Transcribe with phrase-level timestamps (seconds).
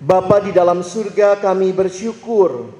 [0.00, 2.72] Bapa di dalam surga kami bersyukur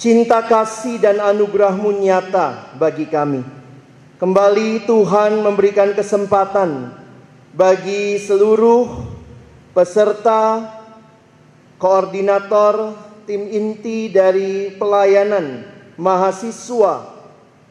[0.00, 3.44] cinta kasih dan anugerahmu nyata bagi kami.
[4.16, 6.88] Kembali Tuhan memberikan kesempatan
[7.52, 8.88] bagi seluruh
[9.76, 10.72] peserta,
[11.76, 12.96] koordinator,
[13.28, 15.68] tim inti dari pelayanan
[16.00, 17.12] mahasiswa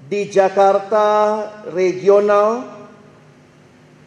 [0.05, 1.09] di Jakarta
[1.73, 2.77] regional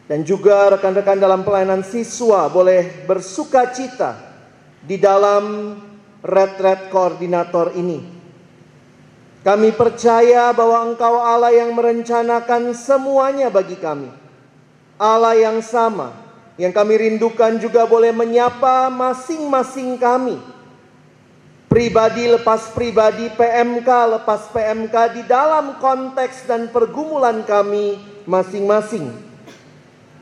[0.06, 4.29] dan juga rekan-rekan dalam pelayanan siswa boleh bersuka cita
[4.84, 5.76] di dalam
[6.24, 8.20] red-red koordinator ini.
[9.40, 14.12] Kami percaya bahwa Engkau Allah yang merencanakan semuanya bagi kami.
[15.00, 16.12] Allah yang sama,
[16.60, 20.36] yang kami rindukan juga boleh menyapa masing-masing kami.
[21.72, 23.88] Pribadi lepas pribadi, PMK
[24.20, 27.96] lepas PMK di dalam konteks dan pergumulan kami
[28.28, 29.08] masing-masing.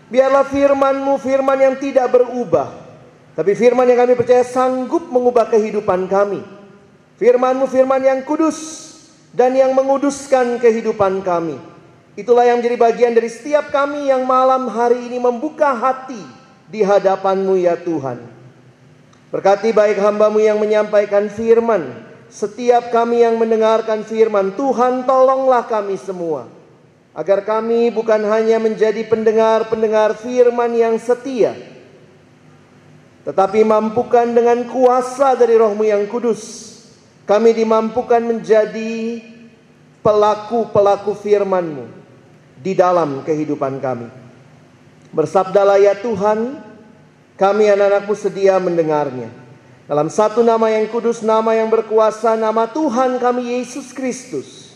[0.06, 2.70] Biarlah firman-Mu firman yang tidak berubah,
[3.38, 6.42] tapi firman yang kami percaya sanggup mengubah kehidupan kami.
[7.22, 8.58] Firmanmu firman yang kudus
[9.30, 11.54] dan yang menguduskan kehidupan kami.
[12.18, 16.18] Itulah yang menjadi bagian dari setiap kami yang malam hari ini membuka hati
[16.66, 18.26] di hadapanmu ya Tuhan.
[19.30, 21.94] Berkati baik hambamu yang menyampaikan firman.
[22.26, 26.50] Setiap kami yang mendengarkan firman, Tuhan tolonglah kami semua.
[27.14, 31.77] Agar kami bukan hanya menjadi pendengar-pendengar firman yang setia
[33.28, 36.64] tetapi mampukan dengan kuasa dari rohmu yang kudus.
[37.28, 39.20] Kami dimampukan menjadi
[40.00, 41.92] pelaku-pelaku firmanmu
[42.56, 44.08] di dalam kehidupan kami.
[45.12, 46.56] Bersabdalah ya Tuhan,
[47.36, 49.28] kami anak-anakmu sedia mendengarnya.
[49.84, 54.72] Dalam satu nama yang kudus, nama yang berkuasa, nama Tuhan kami Yesus Kristus.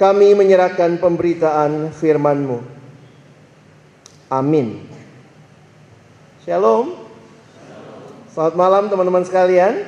[0.00, 2.64] Kami menyerahkan pemberitaan firman-Mu.
[4.32, 4.80] Amin.
[6.48, 6.99] Shalom.
[8.40, 9.84] Selamat malam teman-teman sekalian.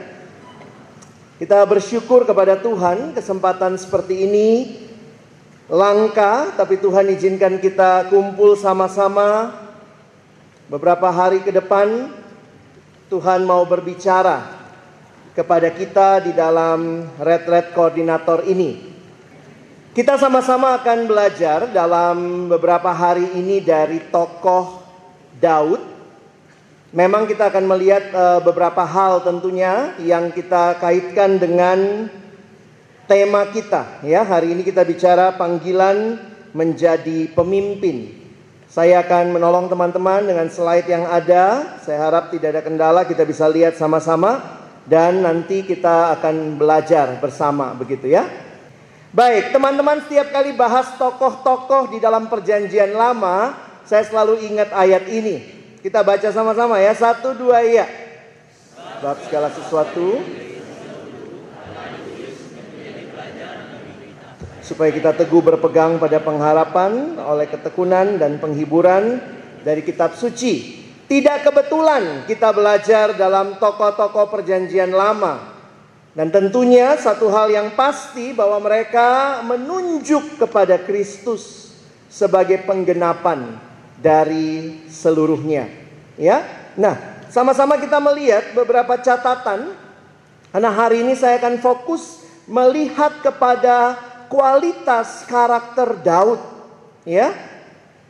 [1.41, 4.77] Kita bersyukur kepada Tuhan kesempatan seperti ini
[5.73, 9.57] langka tapi Tuhan izinkan kita kumpul sama-sama
[10.69, 12.13] beberapa hari ke depan
[13.09, 14.45] Tuhan mau berbicara
[15.33, 18.77] kepada kita di dalam Red Red Koordinator ini.
[19.97, 24.85] Kita sama-sama akan belajar dalam beberapa hari ini dari tokoh
[25.41, 25.92] Daud
[26.93, 32.05] Memang kita akan melihat uh, beberapa hal tentunya yang kita kaitkan dengan
[33.09, 34.21] tema kita ya.
[34.21, 36.21] Hari ini kita bicara panggilan
[36.53, 38.13] menjadi pemimpin.
[38.69, 41.81] Saya akan menolong teman-teman dengan slide yang ada.
[41.81, 47.73] Saya harap tidak ada kendala kita bisa lihat sama-sama dan nanti kita akan belajar bersama
[47.73, 48.29] begitu ya.
[49.17, 53.57] Baik, teman-teman setiap kali bahas tokoh-tokoh di dalam perjanjian lama,
[53.89, 55.62] saya selalu ingat ayat ini.
[55.83, 56.95] Kita baca sama-sama ya.
[56.95, 57.91] Satu, dua, iya.
[59.03, 60.23] Sebab segala sesuatu
[64.63, 69.19] supaya kita teguh berpegang pada pengharapan oleh ketekunan dan penghiburan
[69.67, 70.87] dari kitab suci.
[71.11, 75.51] Tidak kebetulan kita belajar dalam tokoh-tokoh perjanjian lama.
[76.15, 81.75] Dan tentunya satu hal yang pasti bahwa mereka menunjuk kepada Kristus
[82.07, 83.72] sebagai penggenapan
[84.03, 85.71] dari seluruhnya.
[86.19, 86.43] Ya.
[86.75, 86.99] Nah,
[87.31, 89.73] sama-sama kita melihat beberapa catatan.
[90.53, 93.97] Karena hari ini saya akan fokus melihat kepada
[94.29, 96.43] kualitas karakter Daud,
[97.09, 97.33] ya.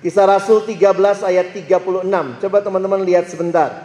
[0.00, 0.96] Kisah Rasul 13
[1.28, 2.40] ayat 36.
[2.40, 3.84] Coba teman-teman lihat sebentar.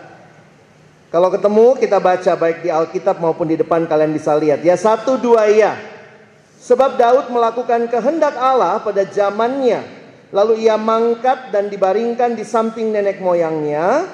[1.12, 4.64] Kalau ketemu kita baca baik di Alkitab maupun di depan kalian bisa lihat.
[4.64, 5.76] Ya satu dua ya.
[6.64, 10.03] Sebab Daud melakukan kehendak Allah pada zamannya
[10.34, 14.10] Lalu ia mangkat dan dibaringkan di samping nenek moyangnya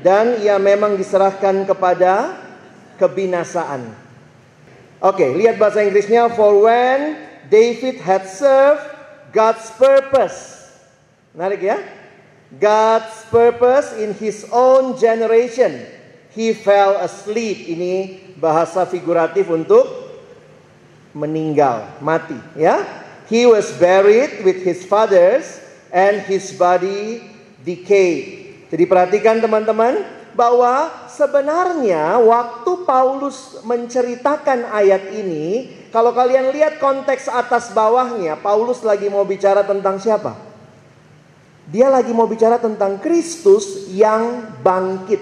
[0.00, 2.40] dan ia memang diserahkan kepada
[2.96, 3.92] kebinasaan.
[5.04, 6.32] Oke, lihat bahasa Inggrisnya.
[6.32, 7.20] For when
[7.52, 8.82] David had served
[9.30, 10.72] God's purpose.
[11.36, 11.78] Menarik ya?
[12.56, 15.84] God's purpose in his own generation.
[16.32, 17.68] He fell asleep.
[17.68, 17.94] Ini
[18.40, 19.84] bahasa figuratif untuk
[21.12, 22.80] meninggal, mati, ya.
[23.28, 25.60] He was buried with his fathers
[25.92, 27.20] and his body
[27.60, 28.48] decayed.
[28.68, 30.00] Jadi perhatikan teman-teman
[30.36, 39.08] bahwa sebenarnya waktu Paulus menceritakan ayat ini, kalau kalian lihat konteks atas bawahnya, Paulus lagi
[39.08, 40.36] mau bicara tentang siapa?
[41.68, 45.20] Dia lagi mau bicara tentang Kristus yang bangkit.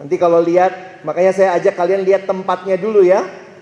[0.00, 3.20] Nanti kalau lihat, makanya saya ajak kalian lihat tempatnya dulu ya.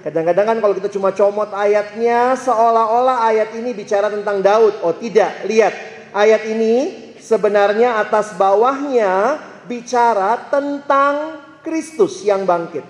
[0.09, 4.81] Kadang-kadang kan kalau kita cuma comot ayatnya, seolah-olah ayat ini bicara tentang Daud.
[4.81, 5.77] Oh tidak, lihat.
[6.17, 9.37] Ayat ini sebenarnya atas bawahnya
[9.69, 12.81] bicara tentang Kristus yang bangkit.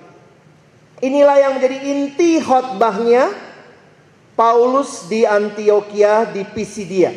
[1.02, 3.34] Inilah yang menjadi inti khotbahnya
[4.38, 7.10] Paulus di Antioquia di Pisidia.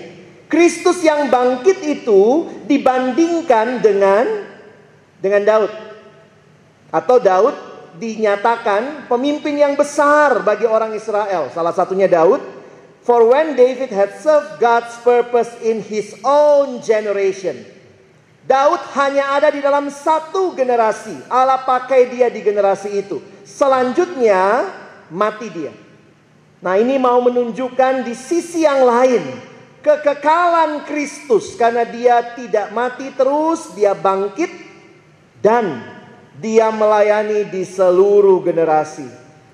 [0.49, 4.25] Kristus yang bangkit itu dibandingkan dengan
[5.21, 5.71] dengan Daud.
[6.89, 11.51] Atau Daud dinyatakan pemimpin yang besar bagi orang Israel.
[11.51, 12.39] Salah satunya Daud.
[13.01, 17.65] For when David had served God's purpose in his own generation.
[18.45, 21.17] Daud hanya ada di dalam satu generasi.
[21.25, 23.17] Allah pakai dia di generasi itu.
[23.41, 24.69] Selanjutnya
[25.09, 25.73] mati dia.
[26.61, 29.49] Nah ini mau menunjukkan di sisi yang lain
[29.81, 34.49] kekekalan Kristus karena dia tidak mati terus, dia bangkit
[35.41, 35.81] dan
[36.41, 39.05] dia melayani di seluruh generasi.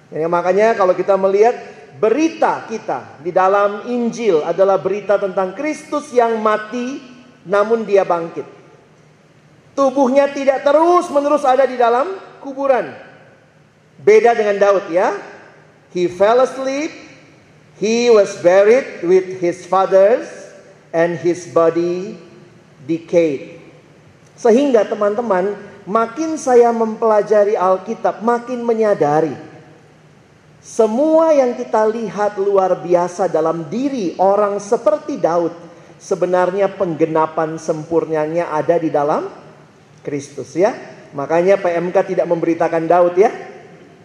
[0.08, 1.60] Ya, makanya kalau kita melihat
[2.00, 7.04] berita kita di dalam Injil adalah berita tentang Kristus yang mati
[7.44, 8.48] namun dia bangkit.
[9.76, 12.96] Tubuhnya tidak terus-menerus ada di dalam kuburan.
[14.00, 15.14] Beda dengan Daud ya.
[15.92, 16.90] He fell asleep,
[17.78, 20.26] He was buried with his fathers
[20.90, 22.18] and his body
[22.90, 23.62] decayed.
[24.34, 25.54] Sehingga teman-teman,
[25.88, 29.48] makin saya mempelajari Alkitab, makin menyadari
[30.68, 35.56] semua yang kita lihat luar biasa dalam diri orang seperti Daud,
[35.96, 39.32] sebenarnya penggenapan sempurnanya ada di dalam
[40.04, 40.76] Kristus ya.
[41.16, 43.32] Makanya PMK tidak memberitakan Daud ya.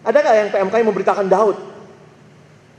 [0.07, 1.57] Ada nggak yang PMK yang memberitakan Daud?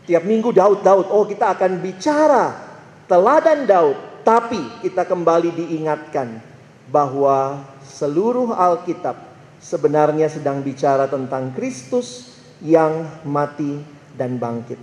[0.08, 1.06] Tiap minggu Daud, Daud.
[1.12, 2.56] Oh kita akan bicara
[3.04, 3.96] teladan Daud.
[4.24, 6.40] Tapi kita kembali diingatkan
[6.88, 7.60] bahwa
[7.94, 9.14] seluruh Alkitab
[9.62, 13.78] sebenarnya sedang bicara tentang Kristus yang mati
[14.18, 14.78] dan bangkit.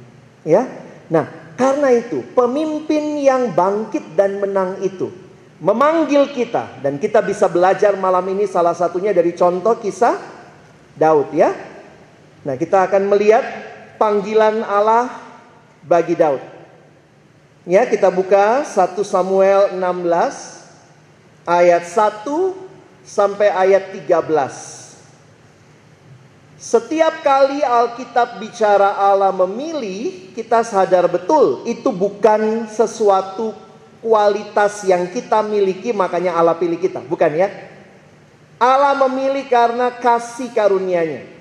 [0.47, 0.63] Ya.
[1.11, 1.27] Nah,
[1.59, 5.11] karena itu pemimpin yang bangkit dan menang itu
[5.61, 10.17] memanggil kita dan kita bisa belajar malam ini salah satunya dari contoh kisah
[10.97, 11.53] Daud ya.
[12.41, 13.45] Nah, kita akan melihat
[14.01, 15.13] panggilan Allah
[15.85, 16.41] bagi Daud.
[17.69, 22.70] Ya, kita buka 1 Samuel 16 ayat 1
[23.05, 24.17] sampai ayat 13.
[26.61, 33.57] Setiap kali Alkitab bicara Allah memilih, kita sadar betul itu bukan sesuatu
[34.01, 37.49] kualitas yang kita miliki makanya Allah pilih kita, bukan ya?
[38.61, 41.31] Allah memilih karena kasih karunia-Nya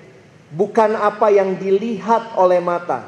[0.51, 3.07] bukan apa yang dilihat oleh mata.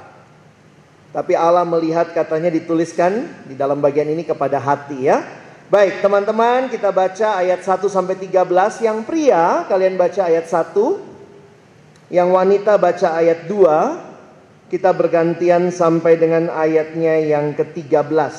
[1.13, 5.21] Tapi Allah melihat katanya dituliskan di dalam bagian ini kepada hati ya.
[5.71, 8.83] Baik, teman-teman, kita baca ayat 1 sampai 13.
[8.83, 10.99] Yang pria kalian baca ayat 1.
[12.11, 14.67] Yang wanita baca ayat 2.
[14.67, 18.35] Kita bergantian sampai dengan ayatnya yang ke-13.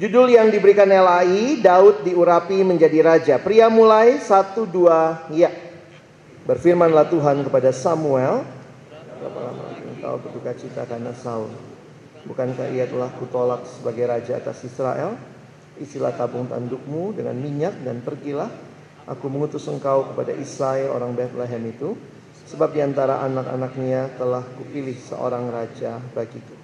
[0.00, 3.34] Judul yang diberikan LAI, Daud diurapi menjadi raja.
[3.38, 5.50] Pria mulai 1 2 ya.
[6.46, 8.42] Berfirmanlah Tuhan kepada Samuel,
[9.20, 11.52] berapa lama engkau berduka cita karena Saul?
[12.24, 15.14] Bukankah ia telah kutolak sebagai raja atas Israel?
[15.80, 18.52] Isilah tabung tandukmu dengan minyak dan pergilah.
[19.08, 21.96] Aku mengutus engkau kepada Isai orang Bethlehem itu,
[22.44, 26.59] sebab di antara anak-anaknya telah kupilih seorang raja bagiku.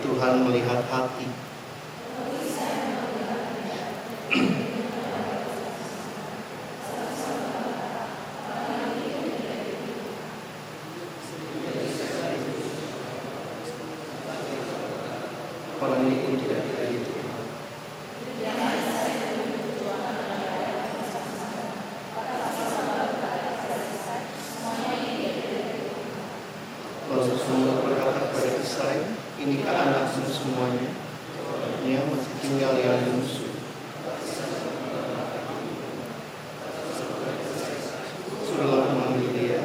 [0.00, 1.28] Tuhan melihat hati.
[15.80, 17.12] Orang ini pun tidak begitu.
[27.10, 29.00] Lalu Samuel berkata kepada Isai,
[29.40, 30.92] inikah anakmu semuanya?
[31.80, 33.48] Dia masih tinggal yang bungsu.
[38.46, 39.64] Suruhlah memanggil dia.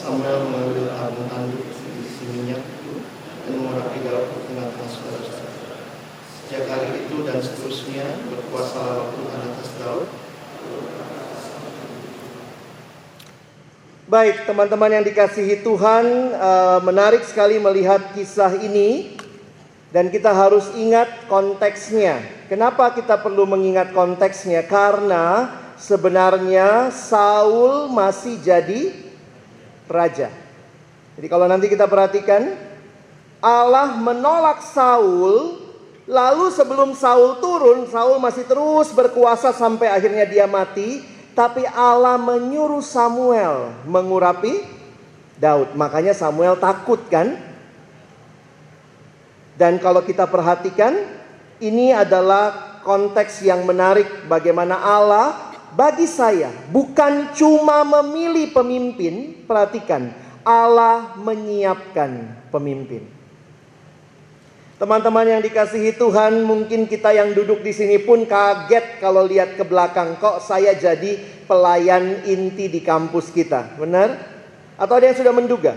[0.00, 3.04] Samuel mengambil tabung tanduk berisi minyak itu
[3.44, 5.76] dan mengurapi dalam tengah-tengah saudara-saudara.
[6.24, 10.08] Sejak hari itu dan seterusnya berkuasa Tuhan atas Daud.
[14.10, 19.14] Baik, teman-teman yang dikasihi Tuhan, eh, menarik sekali melihat kisah ini,
[19.94, 22.18] dan kita harus ingat konteksnya.
[22.50, 24.66] Kenapa kita perlu mengingat konteksnya?
[24.66, 28.90] Karena sebenarnya Saul masih jadi
[29.86, 30.26] raja.
[31.14, 32.58] Jadi, kalau nanti kita perhatikan,
[33.38, 35.62] Allah menolak Saul,
[36.10, 41.19] lalu sebelum Saul turun, Saul masih terus berkuasa sampai akhirnya dia mati.
[41.32, 44.66] Tapi Allah menyuruh Samuel mengurapi
[45.40, 45.72] Daud.
[45.78, 47.38] Makanya Samuel takut kan?
[49.56, 50.96] Dan kalau kita perhatikan,
[51.60, 60.10] ini adalah konteks yang menarik bagaimana Allah bagi saya bukan cuma memilih pemimpin, perhatikan,
[60.42, 63.19] Allah menyiapkan pemimpin.
[64.80, 69.60] Teman-teman yang dikasihi Tuhan, mungkin kita yang duduk di sini pun kaget kalau lihat ke
[69.60, 70.16] belakang.
[70.16, 73.76] Kok saya jadi pelayan inti di kampus kita?
[73.76, 74.16] Benar?
[74.80, 75.76] Atau ada yang sudah menduga?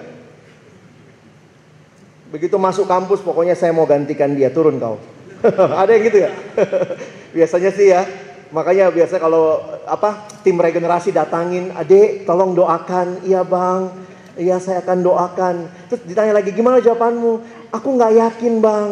[2.32, 4.96] Begitu masuk kampus, pokoknya saya mau gantikan dia, turun kau.
[5.84, 6.32] ada yang gitu ya?
[7.36, 8.08] Biasanya sih ya.
[8.56, 13.92] Makanya biasa kalau apa tim regenerasi datangin, adik tolong doakan, iya bang,
[14.40, 15.56] iya saya akan doakan.
[15.92, 17.63] Terus ditanya lagi gimana jawabanmu?
[17.74, 18.92] Aku nggak yakin bang.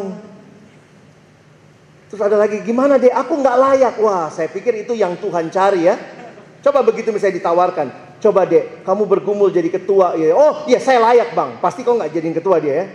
[2.09, 3.13] Terus ada lagi gimana deh?
[3.13, 3.95] Aku nggak layak.
[4.01, 5.95] Wah saya pikir itu yang Tuhan cari ya.
[6.65, 7.87] Coba begitu misalnya ditawarkan.
[8.21, 10.13] Coba deh, kamu bergumul jadi ketua.
[10.17, 11.57] Ya, oh iya saya layak bang.
[11.61, 12.85] Pasti kau nggak jadiin ketua dia ya.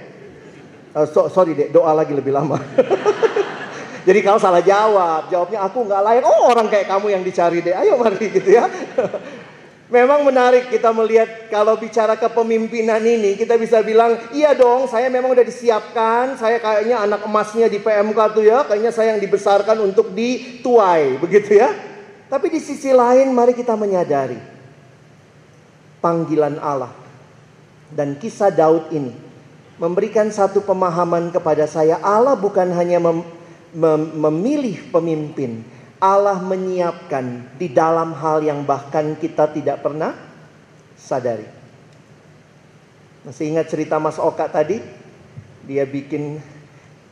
[0.97, 2.57] Uh, so, sorry deh, doa lagi lebih lama.
[4.07, 6.25] Jadi kalau salah jawab, jawabnya aku nggak layak.
[6.25, 7.75] Oh orang kayak kamu yang dicari deh.
[7.75, 8.71] Ayo mari gitu ya.
[9.87, 15.31] Memang menarik kita melihat kalau bicara kepemimpinan ini kita bisa bilang iya dong saya memang
[15.31, 20.11] udah disiapkan saya kayaknya anak emasnya di PMK tuh ya kayaknya saya yang dibesarkan untuk
[20.11, 21.71] dituai begitu ya.
[22.27, 24.43] Tapi di sisi lain mari kita menyadari
[26.03, 26.91] panggilan Allah
[27.95, 29.15] dan kisah Daud ini
[29.79, 33.23] memberikan satu pemahaman kepada saya Allah bukan hanya mem
[33.77, 35.61] mem memilih pemimpin,
[35.97, 40.13] Allah menyiapkan di dalam hal yang bahkan kita tidak pernah
[41.01, 41.49] sadari.
[43.25, 44.79] Masih ingat cerita Mas Oka tadi?
[45.67, 46.39] Dia bikin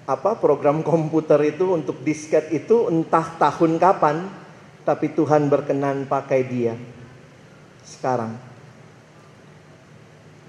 [0.05, 4.29] apa program komputer itu untuk disket itu entah tahun kapan,
[4.85, 6.77] tapi Tuhan berkenan pakai dia
[7.85, 8.37] sekarang.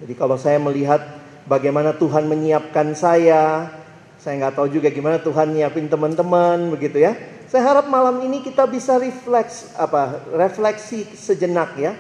[0.03, 1.01] Jadi kalau saya melihat
[1.47, 3.71] bagaimana Tuhan menyiapkan saya,
[4.19, 7.15] saya nggak tahu juga gimana Tuhan nyiapin teman-teman begitu ya.
[7.55, 11.95] Saya harap malam ini kita bisa refleks apa refleksi sejenak ya,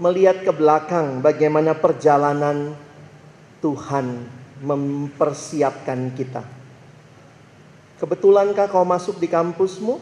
[0.00, 2.72] melihat ke belakang bagaimana perjalanan
[3.60, 4.24] Tuhan
[4.64, 6.40] mempersiapkan kita.
[8.00, 10.00] Kebetulankah kau masuk di kampusmu?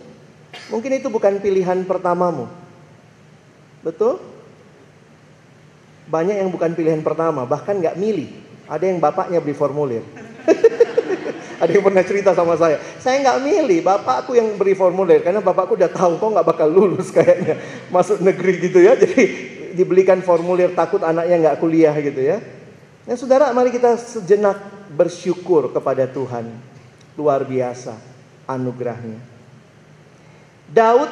[0.71, 2.47] Mungkin itu bukan pilihan pertamamu.
[3.82, 4.23] Betul?
[6.06, 8.30] Banyak yang bukan pilihan pertama, bahkan nggak milih.
[8.71, 10.06] Ada yang bapaknya beli formulir.
[11.62, 12.83] Ada yang pernah cerita sama saya.
[12.99, 17.14] Saya nggak milih, bapakku yang beri formulir karena bapakku udah tahu kok nggak bakal lulus
[17.14, 17.54] kayaknya
[17.87, 18.99] masuk negeri gitu ya.
[18.99, 19.23] Jadi
[19.78, 22.42] dibelikan formulir takut anaknya nggak kuliah gitu ya.
[23.07, 24.59] Nah, saudara, mari kita sejenak
[24.90, 26.50] bersyukur kepada Tuhan.
[27.14, 27.95] Luar biasa
[28.50, 29.23] anugerahnya.
[30.66, 31.11] Daud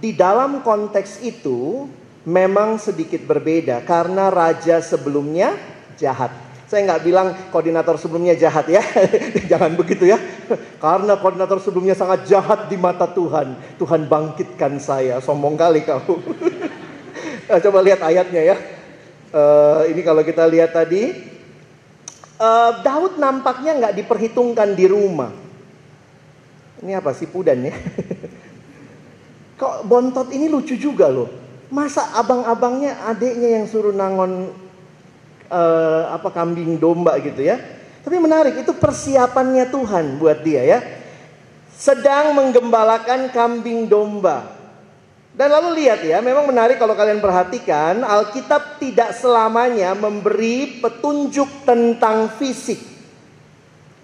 [0.00, 1.84] di dalam konteks itu
[2.24, 5.52] memang sedikit berbeda karena raja sebelumnya
[6.00, 6.32] jahat.
[6.72, 8.80] Saya nggak bilang koordinator sebelumnya jahat ya,
[9.52, 10.16] jangan begitu ya.
[10.80, 15.20] Karena koordinator sebelumnya sangat jahat di mata Tuhan, Tuhan bangkitkan saya.
[15.20, 16.00] Sombong kali kau.
[17.68, 18.56] Coba lihat ayatnya ya.
[19.36, 21.12] Uh, ini kalau kita lihat tadi,
[22.40, 25.28] uh, Daud nampaknya nggak diperhitungkan di rumah.
[26.80, 27.76] Ini apa sih pudan ya?
[29.60, 31.28] Kok bontot ini lucu juga loh.
[31.68, 34.61] Masa abang-abangnya adiknya yang suruh nangon
[35.52, 37.60] uh, apa kambing domba gitu ya.
[38.02, 40.80] Tapi menarik itu persiapannya Tuhan buat dia ya.
[41.76, 44.58] Sedang menggembalakan kambing domba.
[45.32, 52.28] Dan lalu lihat ya, memang menarik kalau kalian perhatikan, Alkitab tidak selamanya memberi petunjuk tentang
[52.36, 52.76] fisik.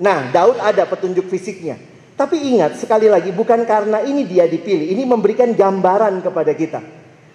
[0.00, 1.76] Nah, Daud ada petunjuk fisiknya.
[2.16, 6.80] Tapi ingat sekali lagi, bukan karena ini dia dipilih, ini memberikan gambaran kepada kita.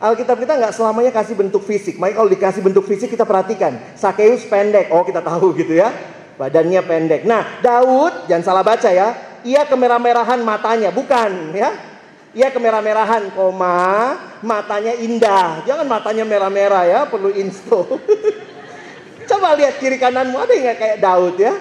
[0.03, 1.95] Alkitab kita nggak selamanya kasih bentuk fisik.
[1.95, 3.79] Makanya kalau dikasih bentuk fisik kita perhatikan.
[3.95, 5.95] Sakeus pendek, oh kita tahu gitu ya.
[6.35, 7.23] Badannya pendek.
[7.23, 9.15] Nah Daud, jangan salah baca ya.
[9.47, 11.71] Ia kemerah-merahan matanya, bukan ya.
[12.35, 15.63] Ia kemerah-merahan, koma, matanya indah.
[15.63, 17.87] Jangan matanya merah-merah ya, perlu insto.
[19.29, 21.53] Coba lihat kiri kananmu, ada nggak kayak Daud ya?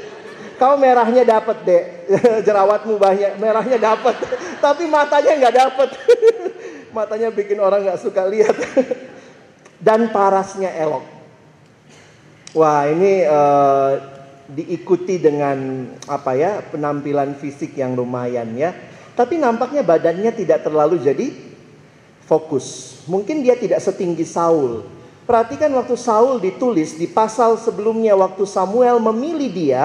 [0.60, 1.82] Kau merahnya dapat deh,
[2.42, 4.18] jerawatmu banyak, merahnya dapat,
[4.58, 5.88] tapi matanya nggak dapat
[6.92, 8.56] matanya bikin orang nggak suka lihat.
[9.86, 11.06] Dan parasnya elok.
[12.56, 13.92] Wah ini uh,
[14.48, 18.74] diikuti dengan apa ya penampilan fisik yang lumayan ya.
[19.12, 21.30] Tapi nampaknya badannya tidak terlalu jadi
[22.24, 22.98] fokus.
[23.08, 24.84] Mungkin dia tidak setinggi Saul.
[25.28, 29.84] Perhatikan waktu Saul ditulis di pasal sebelumnya waktu Samuel memilih dia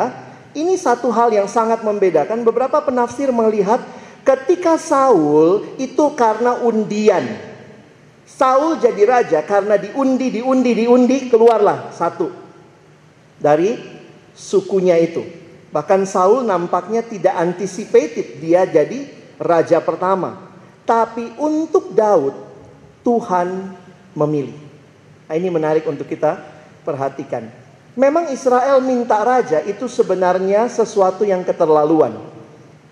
[0.53, 2.45] ini satu hal yang sangat membedakan.
[2.45, 3.81] Beberapa penafsir melihat
[4.23, 7.51] Ketika Saul itu karena undian.
[8.23, 12.31] Saul jadi raja karena diundi, diundi, diundi keluarlah satu
[13.37, 13.75] dari
[14.31, 15.21] sukunya itu.
[15.69, 20.49] Bahkan Saul nampaknya tidak anticipated dia jadi raja pertama.
[20.87, 22.35] Tapi untuk Daud
[23.03, 23.75] Tuhan
[24.15, 24.55] memilih.
[25.27, 26.39] Nah, ini menarik untuk kita
[26.87, 27.47] perhatikan.
[27.93, 32.32] Memang Israel minta raja itu sebenarnya sesuatu yang keterlaluan.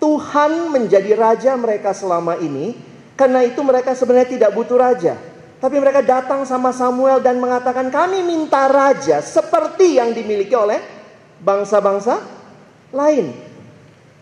[0.02, 2.74] Tuhan menjadi raja mereka selama ini.
[3.14, 5.14] Karena itu mereka sebenarnya tidak butuh raja.
[5.62, 10.82] Tapi mereka datang sama Samuel dan mengatakan kami minta raja seperti yang dimiliki oleh
[11.38, 12.18] bangsa-bangsa
[12.90, 13.30] lain.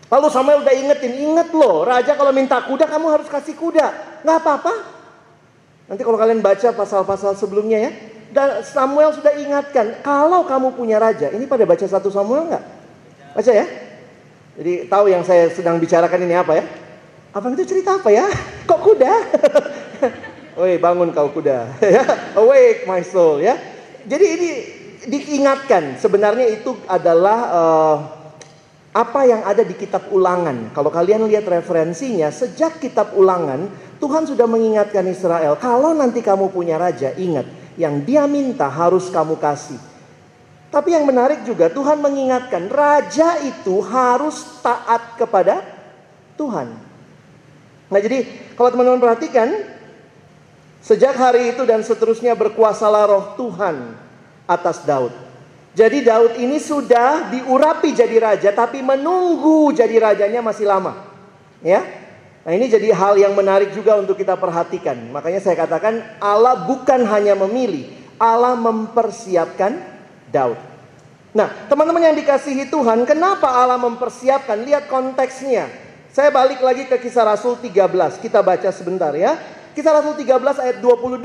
[0.05, 4.21] Lalu Samuel udah ingetin, inget loh raja kalau minta kuda kamu harus kasih kuda.
[4.21, 4.73] Nggak apa-apa.
[5.89, 7.91] Nanti kalau kalian baca pasal-pasal sebelumnya ya.
[8.29, 12.63] Dan Samuel sudah ingatkan, kalau kamu punya raja, ini pada baca satu Samuel nggak?
[13.33, 13.65] Baca ya.
[14.59, 16.65] Jadi tahu yang saya sedang bicarakan ini apa ya?
[17.31, 18.27] Abang itu cerita apa ya?
[18.69, 19.13] Kok kuda?
[20.59, 21.79] Woi bangun kau kuda.
[22.39, 23.55] Awake my soul ya.
[24.03, 24.49] Jadi ini
[25.07, 27.97] diingatkan sebenarnya itu adalah uh,
[28.91, 30.75] apa yang ada di kitab ulangan.
[30.75, 36.75] Kalau kalian lihat referensinya sejak kitab ulangan Tuhan sudah mengingatkan Israel kalau nanti kamu punya
[36.75, 37.47] raja ingat
[37.79, 39.79] yang dia minta harus kamu kasih.
[40.71, 45.59] Tapi yang menarik juga Tuhan mengingatkan raja itu harus taat kepada
[46.39, 46.71] Tuhan.
[47.91, 48.23] Nah jadi
[48.55, 49.51] kalau teman-teman perhatikan
[50.79, 53.99] sejak hari itu dan seterusnya berkuasalah roh Tuhan
[54.47, 55.11] atas Daud.
[55.75, 61.03] Jadi Daud ini sudah diurapi jadi raja tapi menunggu jadi rajanya masih lama.
[61.59, 61.83] Ya.
[62.47, 64.95] Nah ini jadi hal yang menarik juga untuk kita perhatikan.
[65.11, 69.90] Makanya saya katakan Allah bukan hanya memilih, Allah mempersiapkan
[70.31, 70.57] Daud.
[71.31, 74.59] Nah, teman-teman yang dikasihi Tuhan, kenapa Allah mempersiapkan?
[74.67, 75.71] Lihat konteksnya.
[76.11, 78.19] Saya balik lagi ke kisah Rasul 13.
[78.19, 79.39] Kita baca sebentar ya.
[79.71, 81.23] Kisah Rasul 13 ayat 22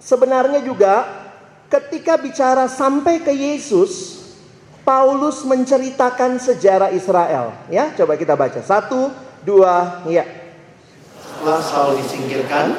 [0.00, 1.04] sebenarnya juga
[1.68, 4.24] ketika bicara sampai ke Yesus,
[4.80, 7.52] Paulus menceritakan sejarah Israel.
[7.68, 8.64] Ya, coba kita baca.
[8.64, 9.12] Satu,
[9.44, 10.24] dua, ya.
[11.20, 12.74] Setelah Saul disingkirkan,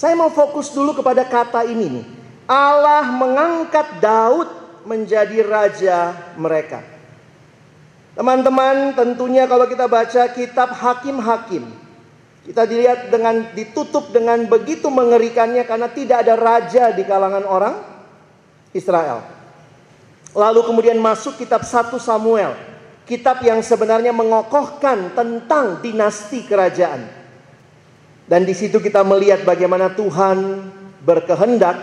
[0.00, 2.06] Saya mau fokus dulu kepada kata ini nih.
[2.48, 4.48] Allah mengangkat Daud
[4.88, 6.80] menjadi raja mereka.
[8.16, 11.92] Teman-teman, tentunya kalau kita baca kitab Hakim-Hakim,
[12.40, 17.76] Kita dilihat dengan ditutup dengan begitu mengerikannya karena tidak ada raja di kalangan orang
[18.72, 19.20] Israel.
[20.32, 22.56] Lalu kemudian masuk kitab 1 Samuel,
[23.04, 27.19] kitab yang sebenarnya mengokohkan tentang dinasti kerajaan.
[28.30, 30.70] Dan di situ kita melihat bagaimana Tuhan
[31.02, 31.74] berkehendak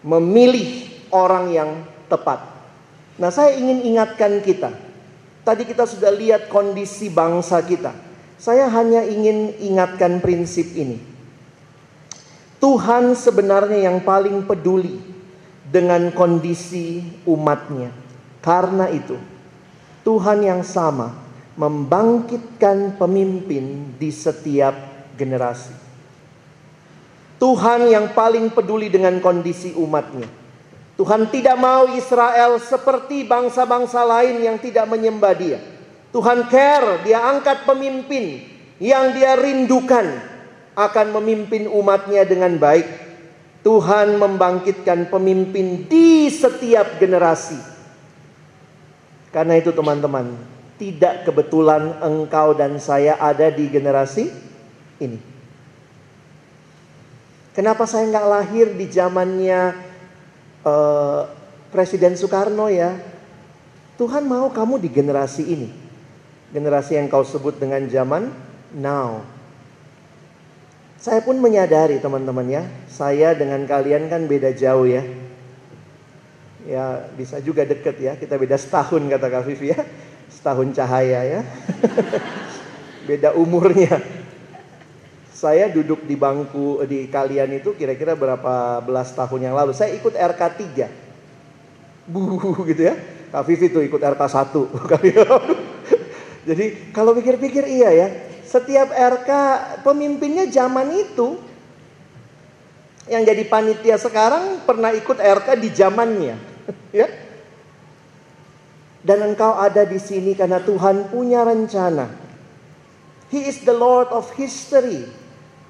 [0.00, 1.70] memilih orang yang
[2.08, 2.40] tepat.
[3.20, 4.72] Nah, saya ingin ingatkan kita.
[5.44, 7.92] Tadi kita sudah lihat kondisi bangsa kita
[8.40, 10.96] saya hanya ingin ingatkan prinsip ini.
[12.56, 14.96] Tuhan sebenarnya yang paling peduli
[15.68, 17.92] dengan kondisi umatnya.
[18.40, 19.20] Karena itu,
[20.08, 21.12] Tuhan yang sama
[21.60, 24.72] membangkitkan pemimpin di setiap
[25.20, 25.76] generasi.
[27.36, 30.24] Tuhan yang paling peduli dengan kondisi umatnya.
[30.96, 35.60] Tuhan tidak mau Israel seperti bangsa-bangsa lain yang tidak menyembah Dia.
[36.12, 38.44] Tuhan care, dia angkat pemimpin
[38.80, 40.04] yang dia rindukan
[40.74, 42.88] akan memimpin umatnya dengan baik.
[43.60, 47.60] Tuhan membangkitkan pemimpin di setiap generasi.
[49.30, 50.34] Karena itu teman-teman,
[50.80, 54.32] tidak kebetulan engkau dan saya ada di generasi
[54.96, 55.20] ini.
[57.52, 59.76] Kenapa saya nggak lahir di zamannya
[60.64, 61.28] uh,
[61.68, 62.96] Presiden Soekarno ya?
[64.00, 65.68] Tuhan mau kamu di generasi ini.
[66.56, 68.32] Generasi yang kau sebut dengan zaman
[68.72, 69.20] now.
[70.96, 75.04] Saya pun menyadari teman-teman ya, saya dengan kalian kan beda jauh ya.
[76.64, 79.80] Ya bisa juga deket ya, kita beda setahun kata Kak Vivi ya.
[80.30, 81.40] Setahun cahaya ya.
[83.08, 84.00] beda umurnya.
[85.34, 89.72] Saya duduk di bangku di kalian itu kira-kira berapa belas tahun yang lalu.
[89.74, 90.42] Saya ikut RK
[90.76, 92.10] 3.
[92.10, 92.94] Bu gitu ya.
[93.30, 94.58] Kak Vivi tuh ikut RK 1.
[96.48, 98.08] Jadi kalau pikir-pikir iya ya,
[98.42, 99.30] setiap RK
[99.86, 101.38] pemimpinnya zaman itu
[103.10, 106.36] yang jadi panitia sekarang pernah ikut RK di zamannya,
[107.00, 107.06] ya.
[109.00, 112.08] Dan engkau ada di sini karena Tuhan punya rencana.
[113.32, 115.08] He is the Lord of history.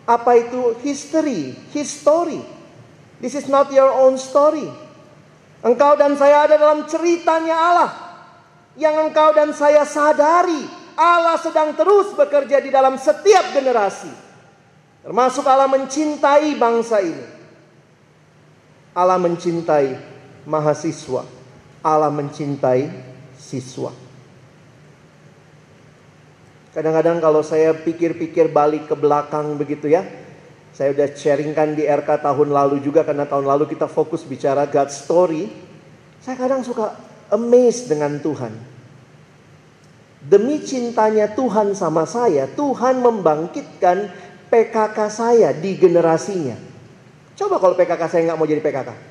[0.08, 1.54] Apa itu history?
[1.70, 2.42] History.
[3.20, 4.66] This is not your own story.
[5.60, 7.90] Engkau dan saya ada dalam ceritanya Allah
[8.80, 10.64] yang engkau dan saya sadari
[10.96, 14.12] Allah sedang terus bekerja di dalam setiap generasi.
[15.00, 17.26] Termasuk Allah mencintai bangsa ini.
[18.92, 19.96] Allah mencintai
[20.44, 21.24] mahasiswa.
[21.80, 23.09] Allah mencintai
[23.50, 23.90] siswa.
[26.70, 30.06] Kadang-kadang kalau saya pikir-pikir balik ke belakang begitu ya.
[30.70, 34.86] Saya udah sharingkan di RK tahun lalu juga karena tahun lalu kita fokus bicara God
[34.94, 35.50] story.
[36.22, 36.94] Saya kadang suka
[37.34, 38.54] amazed dengan Tuhan.
[40.22, 44.12] Demi cintanya Tuhan sama saya, Tuhan membangkitkan
[44.46, 46.54] PKK saya di generasinya.
[47.34, 49.09] Coba kalau PKK saya nggak mau jadi PKK.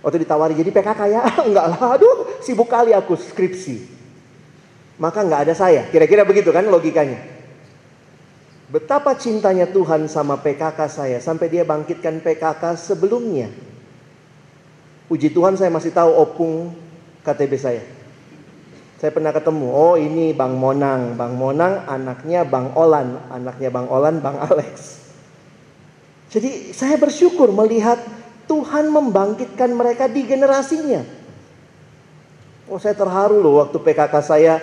[0.00, 4.00] Waktu ditawari jadi PKK ya, enggak lah, aduh sibuk kali aku skripsi.
[5.00, 7.20] Maka nggak ada saya, kira-kira begitu kan logikanya.
[8.70, 13.50] Betapa cintanya Tuhan sama PKK saya sampai dia bangkitkan PKK sebelumnya.
[15.10, 16.70] Puji Tuhan saya masih tahu opung
[17.26, 17.82] KTB saya.
[19.02, 21.18] Saya pernah ketemu, oh ini Bang Monang.
[21.18, 23.18] Bang Monang anaknya Bang Olan.
[23.32, 25.02] Anaknya Bang Olan, Bang Alex.
[26.30, 27.98] Jadi saya bersyukur melihat
[28.50, 31.06] Tuhan membangkitkan mereka di generasinya.
[32.66, 34.58] Oh saya terharu loh waktu PKK saya.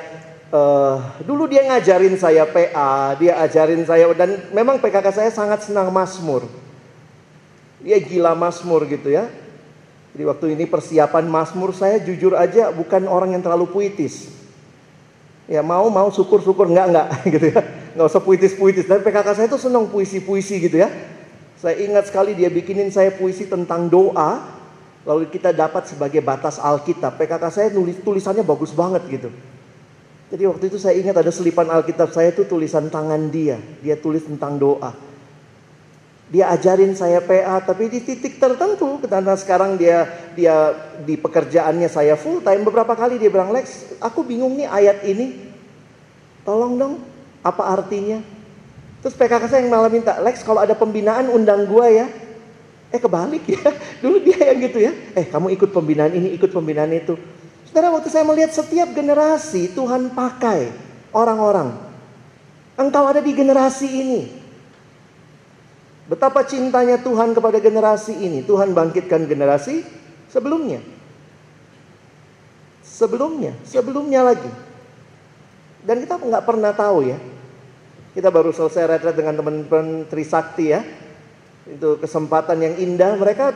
[0.48, 5.88] Uh, dulu dia ngajarin saya PA, dia ajarin saya dan memang PKK saya sangat senang
[5.88, 6.44] Mazmur.
[7.80, 9.32] Dia gila Mazmur gitu ya.
[10.12, 14.28] Jadi waktu ini persiapan Mazmur saya jujur aja bukan orang yang terlalu puitis.
[15.48, 17.08] Ya mau mau syukur syukur enggak enggak
[17.40, 17.60] gitu ya.
[17.96, 18.84] Enggak usah puitis puitis.
[18.84, 20.92] Tapi PKK saya itu senang puisi puisi gitu ya.
[21.58, 24.46] Saya ingat sekali dia bikinin saya puisi tentang doa.
[25.08, 27.18] Lalu kita dapat sebagai batas Alkitab.
[27.18, 29.30] PKK saya nulis tulisannya bagus banget gitu.
[30.28, 33.56] Jadi waktu itu saya ingat ada selipan Alkitab saya itu tulisan tangan dia.
[33.80, 34.92] Dia tulis tentang doa.
[36.28, 40.76] Dia ajarin saya PA, tapi di titik tertentu, karena sekarang dia dia
[41.08, 42.68] di pekerjaannya saya full time.
[42.68, 45.40] Beberapa kali dia bilang, Lex, aku bingung nih ayat ini.
[46.44, 46.94] Tolong dong,
[47.40, 48.20] apa artinya?
[49.02, 52.08] Terus PKK saya yang malah minta, Lex kalau ada pembinaan undang gua ya.
[52.88, 53.68] Eh kebalik ya,
[54.02, 54.92] dulu dia yang gitu ya.
[55.14, 57.20] Eh kamu ikut pembinaan ini, ikut pembinaan itu.
[57.68, 60.72] Saudara waktu saya melihat setiap generasi Tuhan pakai
[61.12, 61.76] orang-orang.
[62.80, 64.22] Engkau ada di generasi ini.
[66.08, 68.40] Betapa cintanya Tuhan kepada generasi ini.
[68.48, 69.84] Tuhan bangkitkan generasi
[70.32, 70.80] sebelumnya.
[72.80, 74.50] Sebelumnya, sebelumnya lagi.
[75.84, 77.20] Dan kita nggak pernah tahu ya.
[78.18, 80.82] Kita baru selesai retret dengan teman-teman Trisakti ya.
[81.70, 83.14] Itu kesempatan yang indah.
[83.14, 83.54] Mereka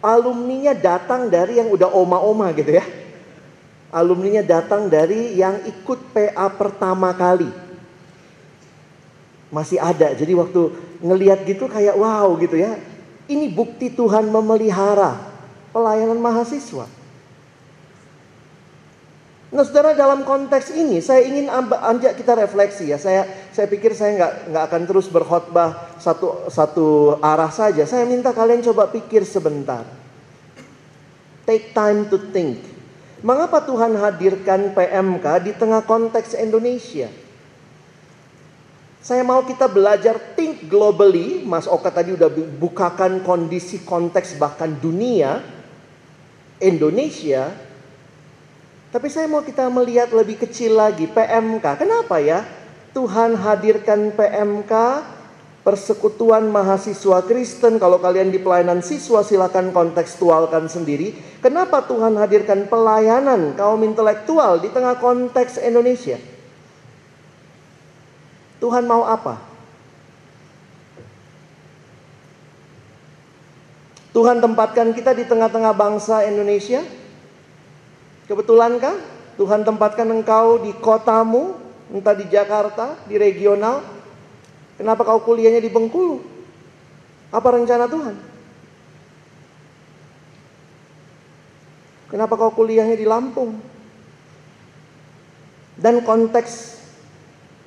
[0.00, 2.84] alumninya datang dari yang udah oma-oma gitu ya.
[3.92, 7.52] Alumninya datang dari yang ikut PA pertama kali.
[9.52, 10.16] Masih ada.
[10.16, 10.72] Jadi waktu
[11.04, 12.80] ngeliat gitu kayak wow gitu ya.
[13.28, 15.20] Ini bukti Tuhan memelihara
[15.76, 16.88] pelayanan mahasiswa.
[19.54, 22.98] Nah, saudara dalam konteks ini saya ingin ajak kita refleksi ya.
[22.98, 23.22] Saya
[23.54, 27.86] saya pikir saya nggak nggak akan terus berkhotbah satu satu arah saja.
[27.86, 29.86] Saya minta kalian coba pikir sebentar.
[31.46, 32.66] Take time to think.
[33.22, 37.06] Mengapa Tuhan hadirkan PMK di tengah konteks Indonesia?
[39.06, 41.46] Saya mau kita belajar think globally.
[41.46, 42.26] Mas Oka tadi udah
[42.58, 45.46] bukakan kondisi konteks bahkan dunia.
[46.58, 47.63] Indonesia
[48.94, 51.82] tapi saya mau kita melihat lebih kecil lagi PMK.
[51.82, 52.46] Kenapa ya?
[52.94, 54.70] Tuhan hadirkan PMK
[55.66, 57.82] persekutuan mahasiswa Kristen.
[57.82, 61.10] Kalau kalian di pelayanan siswa silakan kontekstualkan sendiri.
[61.42, 66.22] Kenapa Tuhan hadirkan pelayanan kaum intelektual di tengah konteks Indonesia?
[68.62, 69.42] Tuhan mau apa?
[74.14, 77.02] Tuhan tempatkan kita di tengah-tengah bangsa Indonesia
[78.24, 78.96] Kebetulankah
[79.36, 81.58] Tuhan tempatkan engkau di kotamu,
[81.92, 83.84] entah di Jakarta, di regional?
[84.80, 86.22] Kenapa kau kuliahnya di Bengkulu?
[87.34, 88.16] Apa rencana Tuhan?
[92.08, 93.58] Kenapa kau kuliahnya di Lampung?
[95.74, 96.78] Dan konteks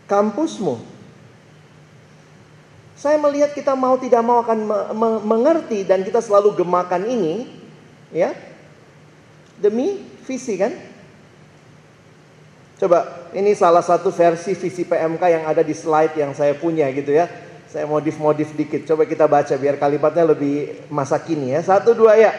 [0.07, 0.79] kampusmu.
[2.97, 4.57] Saya melihat kita mau tidak mau akan
[5.21, 7.45] mengerti dan kita selalu gemakan ini,
[8.09, 8.33] ya.
[9.59, 10.75] Demi visi kan?
[12.77, 17.15] Coba, ini salah satu versi visi PMK yang ada di slide yang saya punya gitu
[17.15, 17.25] ya.
[17.71, 18.85] Saya modif-modif dikit.
[18.85, 21.63] Coba kita baca biar kalimatnya lebih masa kini ya.
[21.65, 22.35] Satu dua ya.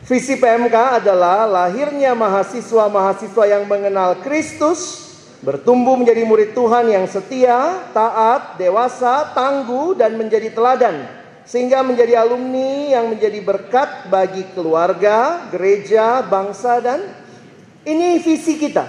[0.00, 5.12] Visi PMK adalah lahirnya mahasiswa-mahasiswa yang mengenal Kristus,
[5.44, 11.19] bertumbuh menjadi murid Tuhan yang setia, taat, dewasa, tangguh, dan menjadi teladan
[11.50, 17.02] sehingga menjadi alumni yang menjadi berkat bagi keluarga, gereja, bangsa dan
[17.82, 18.86] ini visi kita.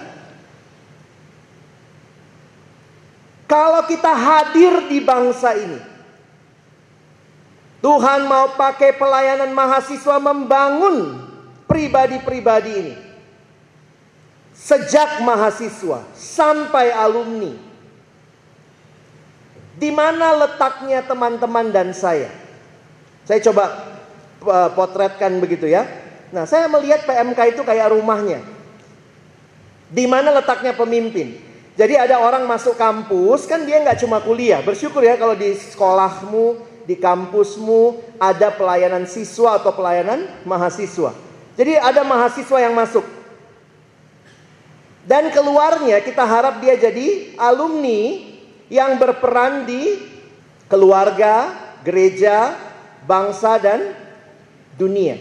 [3.50, 5.82] Kalau kita hadir di bangsa ini,
[7.82, 11.18] Tuhan mau pakai pelayanan mahasiswa membangun
[11.66, 12.96] pribadi-pribadi ini.
[14.54, 17.58] Sejak mahasiswa sampai alumni.
[19.82, 22.41] Di mana letaknya teman-teman dan saya?
[23.26, 23.66] Saya coba
[24.46, 25.86] uh, potretkan begitu ya.
[26.32, 28.40] Nah, saya melihat PMK itu kayak rumahnya.
[29.92, 31.36] Di mana letaknya pemimpin?
[31.76, 34.64] Jadi ada orang masuk kampus, kan dia nggak cuma kuliah.
[34.64, 41.12] Bersyukur ya kalau di sekolahmu, di kampusmu ada pelayanan siswa atau pelayanan mahasiswa.
[41.60, 43.04] Jadi ada mahasiswa yang masuk.
[45.02, 48.22] Dan keluarnya kita harap dia jadi alumni
[48.72, 50.00] yang berperan di
[50.72, 51.52] keluarga,
[51.84, 52.56] gereja,
[53.06, 53.94] bangsa dan
[54.78, 55.18] dunia.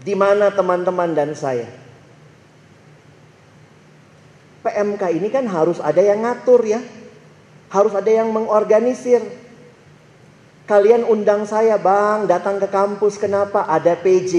[0.00, 1.68] Di mana teman-teman dan saya?
[4.60, 6.80] PMK ini kan harus ada yang ngatur ya.
[7.72, 9.22] Harus ada yang mengorganisir.
[10.64, 13.66] Kalian undang saya bang datang ke kampus kenapa?
[13.66, 14.32] Ada PJ.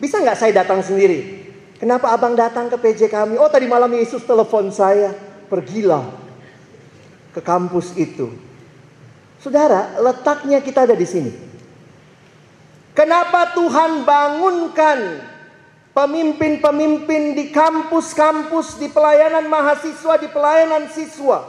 [0.00, 1.44] Bisa nggak saya datang sendiri?
[1.78, 3.36] Kenapa abang datang ke PJ kami?
[3.36, 5.12] Oh tadi malam Yesus telepon saya.
[5.44, 6.08] Pergilah
[7.36, 8.32] ke kampus itu.
[9.42, 11.53] Saudara, letaknya kita ada di sini.
[12.94, 15.18] Kenapa Tuhan bangunkan
[15.90, 21.42] pemimpin-pemimpin di kampus-kampus, di pelayanan mahasiswa, di pelayanan siswa?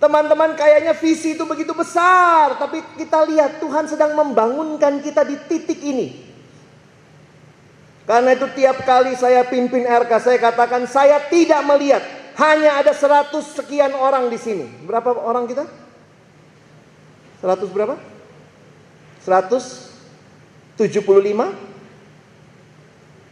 [0.00, 5.80] Teman-teman kayaknya visi itu begitu besar, tapi kita lihat Tuhan sedang membangunkan kita di titik
[5.80, 6.24] ini.
[8.08, 12.00] Karena itu tiap kali saya pimpin RK, saya katakan saya tidak melihat
[12.40, 14.66] hanya ada 100 sekian orang di sini.
[14.88, 15.64] Berapa orang kita?
[17.40, 18.13] 100 berapa?
[19.24, 21.00] 175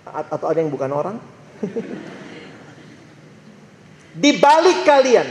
[0.09, 1.17] atau ada yang bukan orang?
[4.23, 5.29] Di balik kalian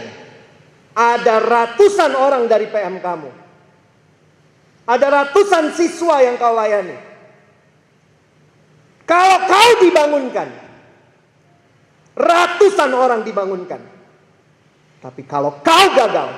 [0.94, 3.30] ada ratusan orang dari PM kamu.
[4.86, 6.98] Ada ratusan siswa yang kau layani.
[9.06, 10.50] Kalau kau dibangunkan,
[12.18, 13.82] ratusan orang dibangunkan.
[15.02, 16.30] Tapi kalau kau gagal,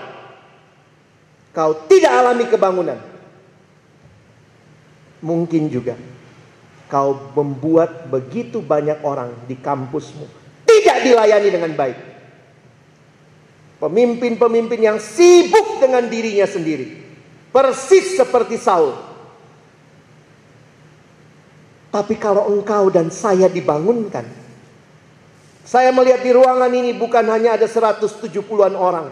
[1.55, 3.12] kau tidak alami kebangunan
[5.23, 5.95] mungkin juga
[6.91, 11.99] kau membuat begitu banyak orang di kampusmu tidak dilayani dengan baik.
[13.77, 17.03] Pemimpin-pemimpin yang sibuk dengan dirinya sendiri.
[17.51, 18.95] Persis seperti Saul.
[21.93, 24.25] Tapi kalau engkau dan saya dibangunkan.
[25.63, 29.07] Saya melihat di ruangan ini bukan hanya ada 170-an orang.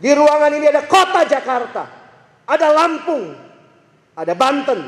[0.00, 1.82] Di ruangan ini ada kota Jakarta.
[2.48, 3.49] Ada Lampung.
[4.20, 4.80] Ada Banten.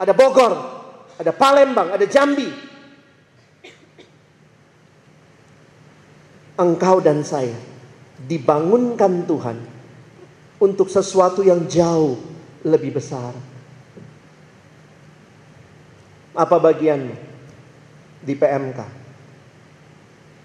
[0.00, 0.52] Ada Bogor.
[1.20, 1.92] Ada Palembang.
[1.92, 2.48] Ada Jambi.
[6.56, 7.56] Engkau dan saya
[8.24, 9.58] dibangunkan Tuhan
[10.62, 12.16] untuk sesuatu yang jauh
[12.62, 13.34] lebih besar.
[16.32, 17.12] Apa bagianmu
[18.24, 18.80] di PMK?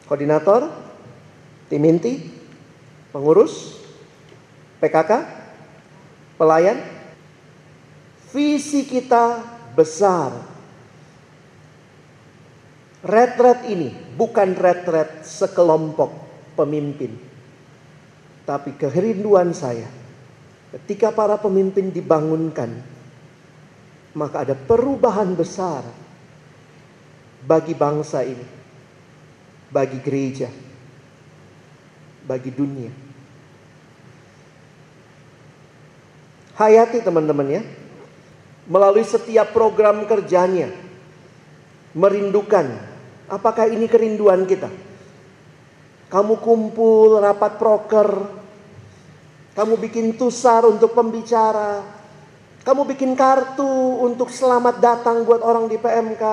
[0.10, 0.68] Koordinator,
[1.70, 2.28] tim inti,
[3.12, 3.78] pengurus,
[4.80, 5.12] PKK,
[6.40, 6.97] pelayan.
[8.32, 9.40] Visi kita
[9.78, 10.36] besar.
[13.08, 16.12] Retret ini bukan retret sekelompok
[16.60, 17.13] pemimpin.
[18.44, 19.88] Tapi kerinduan saya
[20.68, 22.98] ketika para pemimpin dibangunkan
[24.18, 25.86] maka ada perubahan besar
[27.46, 28.44] bagi bangsa ini,
[29.70, 30.50] bagi gereja,
[32.26, 32.90] bagi dunia.
[36.58, 37.62] Hayati teman-teman ya,
[38.67, 40.69] melalui setiap program kerjanya,
[41.95, 42.67] merindukan.
[43.27, 44.71] Apakah ini kerinduan kita?
[46.08, 48.08] Kamu kumpul rapat proker,
[49.56, 51.84] kamu bikin tusar untuk pembicara,
[52.63, 56.23] kamu bikin kartu untuk selamat datang buat orang di PMK.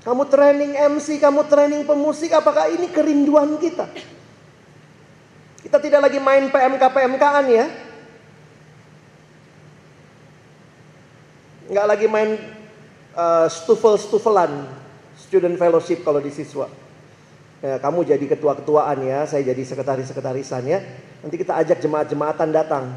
[0.00, 3.84] Kamu training MC, kamu training pemusik, apakah ini kerinduan kita?
[5.60, 7.66] Kita tidak lagi main PMK-PMKan ya.
[11.70, 12.34] Nggak lagi main
[13.14, 14.66] uh, stufel-stufelan,
[15.14, 16.66] student fellowship kalau di siswa.
[17.62, 20.82] Ya, kamu jadi ketua-ketuaan ya, saya jadi sekretaris-sekretarisan ya.
[21.22, 22.90] Nanti kita ajak jemaat-jemaatan datang.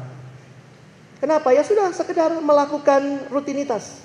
[1.22, 1.54] Kenapa?
[1.54, 4.02] Ya sudah sekedar melakukan rutinitas.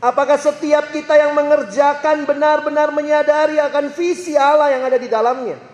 [0.00, 5.69] Apakah setiap kita yang mengerjakan benar-benar menyadari akan visi Allah yang ada di dalamnya?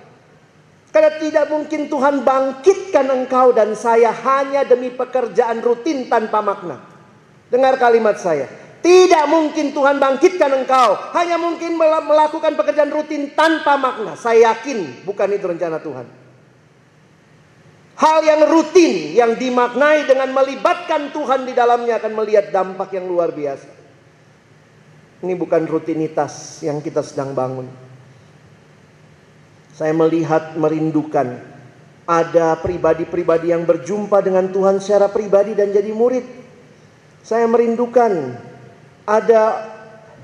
[0.97, 6.81] Karena tidak mungkin Tuhan bangkitkan engkau dan saya hanya demi pekerjaan rutin tanpa makna.
[7.53, 8.49] Dengar kalimat saya.
[8.81, 10.97] Tidak mungkin Tuhan bangkitkan engkau.
[11.13, 14.17] Hanya mungkin melakukan pekerjaan rutin tanpa makna.
[14.17, 16.09] Saya yakin bukan itu rencana Tuhan.
[18.01, 23.37] Hal yang rutin yang dimaknai dengan melibatkan Tuhan di dalamnya akan melihat dampak yang luar
[23.37, 23.69] biasa.
[25.21, 27.86] Ini bukan rutinitas yang kita sedang bangun.
[29.77, 31.37] Saya melihat merindukan
[32.09, 36.25] ada pribadi-pribadi yang berjumpa dengan Tuhan secara pribadi dan jadi murid.
[37.21, 38.41] Saya merindukan
[39.05, 39.69] ada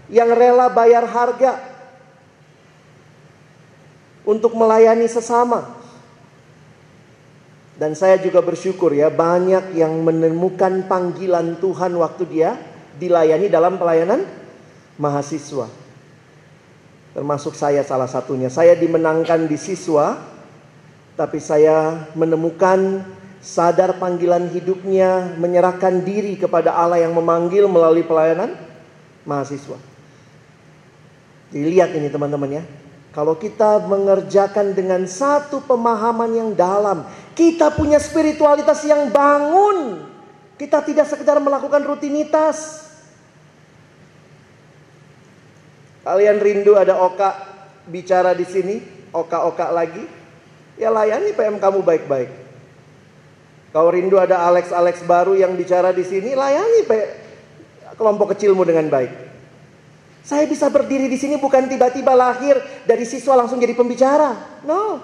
[0.08, 1.60] yang rela bayar harga
[4.24, 5.84] untuk melayani sesama.
[7.76, 12.56] Dan saya juga bersyukur ya banyak yang menemukan panggilan Tuhan waktu dia
[12.96, 14.24] dilayani dalam pelayanan
[14.96, 15.81] mahasiswa.
[17.12, 18.48] Termasuk saya salah satunya.
[18.48, 20.32] Saya dimenangkan di siswa
[21.12, 23.04] tapi saya menemukan
[23.42, 28.56] sadar panggilan hidupnya menyerahkan diri kepada Allah yang memanggil melalui pelayanan
[29.28, 29.76] mahasiswa.
[31.52, 32.64] Dilihat ini teman-teman ya.
[33.12, 37.04] Kalau kita mengerjakan dengan satu pemahaman yang dalam,
[37.36, 40.08] kita punya spiritualitas yang bangun.
[40.56, 42.88] Kita tidak sekedar melakukan rutinitas.
[46.02, 47.30] Kalian rindu ada oka
[47.86, 48.82] bicara di sini,
[49.14, 50.02] oka-oka lagi?
[50.74, 52.30] Ya layani PM kamu baik-baik.
[53.70, 56.84] Kau rindu ada Alex-Alex baru yang bicara di sini, layani
[57.94, 59.12] kelompok kecilmu dengan baik.
[60.22, 64.62] Saya bisa berdiri di sini bukan tiba-tiba lahir dari siswa langsung jadi pembicara.
[64.66, 65.02] No.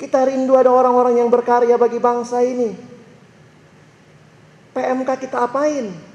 [0.00, 2.72] Kita rindu ada orang-orang yang berkarya bagi bangsa ini.
[4.72, 6.09] PMK kita apain?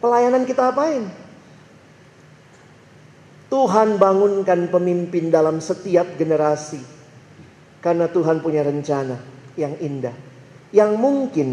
[0.00, 1.04] Pelayanan kita apain?
[3.52, 6.80] Tuhan bangunkan pemimpin dalam setiap generasi.
[7.84, 9.20] Karena Tuhan punya rencana
[9.60, 10.16] yang indah.
[10.72, 11.48] Yang mungkin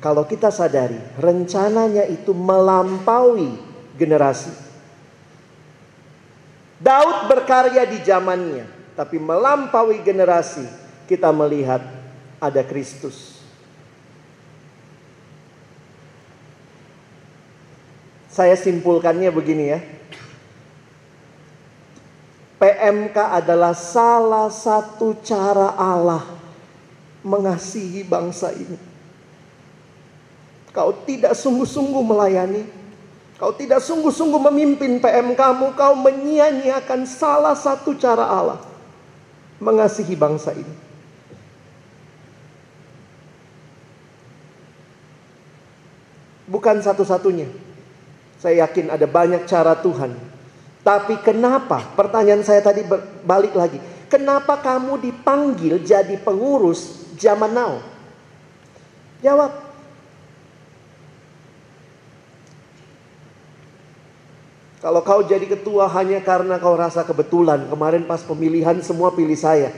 [0.00, 3.56] kalau kita sadari rencananya itu melampaui
[3.96, 4.52] generasi.
[6.76, 10.64] Daud berkarya di zamannya, tapi melampaui generasi
[11.08, 11.80] kita melihat
[12.36, 13.35] ada Kristus.
[18.36, 19.80] Saya simpulkannya begini ya.
[22.60, 26.24] PMK adalah salah satu cara Allah
[27.24, 28.76] mengasihi bangsa ini
[30.76, 32.68] kau tidak sungguh-sungguh melayani,
[33.36, 38.60] Kau tidak sungguh-sungguh memimpin PM kamu, kau menyia-nyiakan salah satu cara Allah
[39.60, 40.74] mengasihi bangsa ini.
[46.48, 47.65] Bukan satu-satunya.
[48.46, 50.14] Saya yakin ada banyak cara Tuhan.
[50.86, 51.82] Tapi kenapa?
[51.98, 52.86] Pertanyaan saya tadi
[53.26, 53.82] balik lagi.
[54.06, 57.82] Kenapa kamu dipanggil jadi pengurus zaman now?
[59.18, 59.50] Jawab.
[64.78, 69.74] Kalau kau jadi ketua hanya karena kau rasa kebetulan, kemarin pas pemilihan semua pilih saya.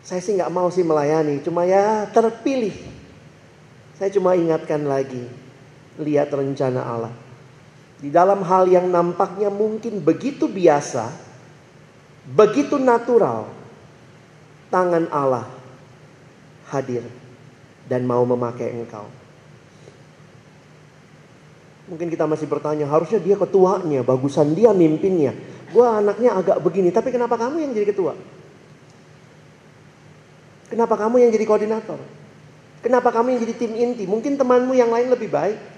[0.00, 2.72] Saya sih nggak mau sih melayani, cuma ya terpilih.
[4.00, 5.28] Saya cuma ingatkan lagi,
[5.98, 7.14] lihat rencana Allah.
[7.98, 11.10] Di dalam hal yang nampaknya mungkin begitu biasa,
[12.30, 13.50] begitu natural,
[14.70, 15.50] tangan Allah
[16.70, 17.02] hadir
[17.90, 19.08] dan mau memakai engkau.
[21.88, 25.32] Mungkin kita masih bertanya, harusnya dia ketuanya, bagusan dia mimpinnya.
[25.72, 28.12] Gue anaknya agak begini, tapi kenapa kamu yang jadi ketua?
[30.68, 31.96] Kenapa kamu yang jadi koordinator?
[32.84, 34.04] Kenapa kamu yang jadi tim inti?
[34.04, 35.77] Mungkin temanmu yang lain lebih baik.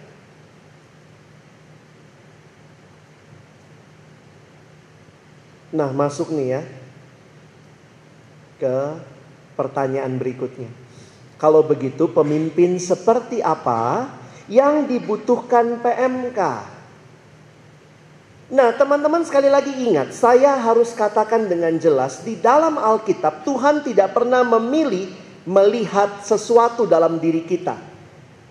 [5.70, 6.62] Nah, masuk nih ya
[8.58, 8.78] ke
[9.54, 10.68] pertanyaan berikutnya.
[11.40, 14.10] Kalau begitu, pemimpin seperti apa
[14.50, 16.40] yang dibutuhkan PMK.
[18.50, 24.10] Nah, teman-teman sekali lagi ingat, saya harus katakan dengan jelas di dalam Alkitab Tuhan tidak
[24.10, 25.06] pernah memilih
[25.46, 27.78] melihat sesuatu dalam diri kita.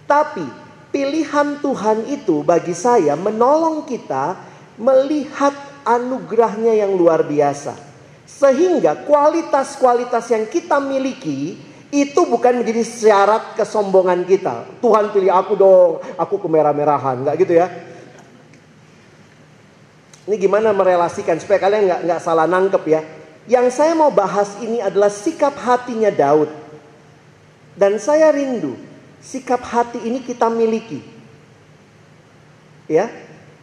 [0.07, 0.47] Tapi
[0.89, 4.39] pilihan Tuhan itu bagi saya menolong kita
[4.79, 5.53] melihat
[5.85, 7.75] anugerahnya yang luar biasa.
[8.29, 11.57] Sehingga kualitas-kualitas yang kita miliki
[11.89, 14.69] itu bukan menjadi syarat kesombongan kita.
[14.77, 17.67] Tuhan pilih aku dong, aku kemerah-merahan, nggak gitu ya?
[20.29, 23.01] Ini gimana merelasikan supaya kalian nggak nggak salah nangkep ya?
[23.49, 26.53] Yang saya mau bahas ini adalah sikap hatinya Daud.
[27.73, 28.77] Dan saya rindu
[29.17, 31.01] sikap hati ini kita miliki.
[32.85, 33.09] Ya,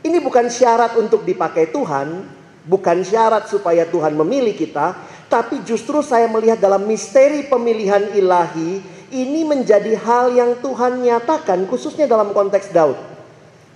[0.04, 2.26] ini bukan syarat untuk dipakai Tuhan,
[2.66, 4.98] bukan syarat supaya Tuhan memilih kita,
[5.30, 8.82] tapi justru saya melihat dalam misteri pemilihan ilahi
[9.14, 12.98] ini menjadi hal yang Tuhan nyatakan khususnya dalam konteks Daud.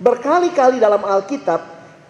[0.01, 1.61] Berkali-kali dalam Alkitab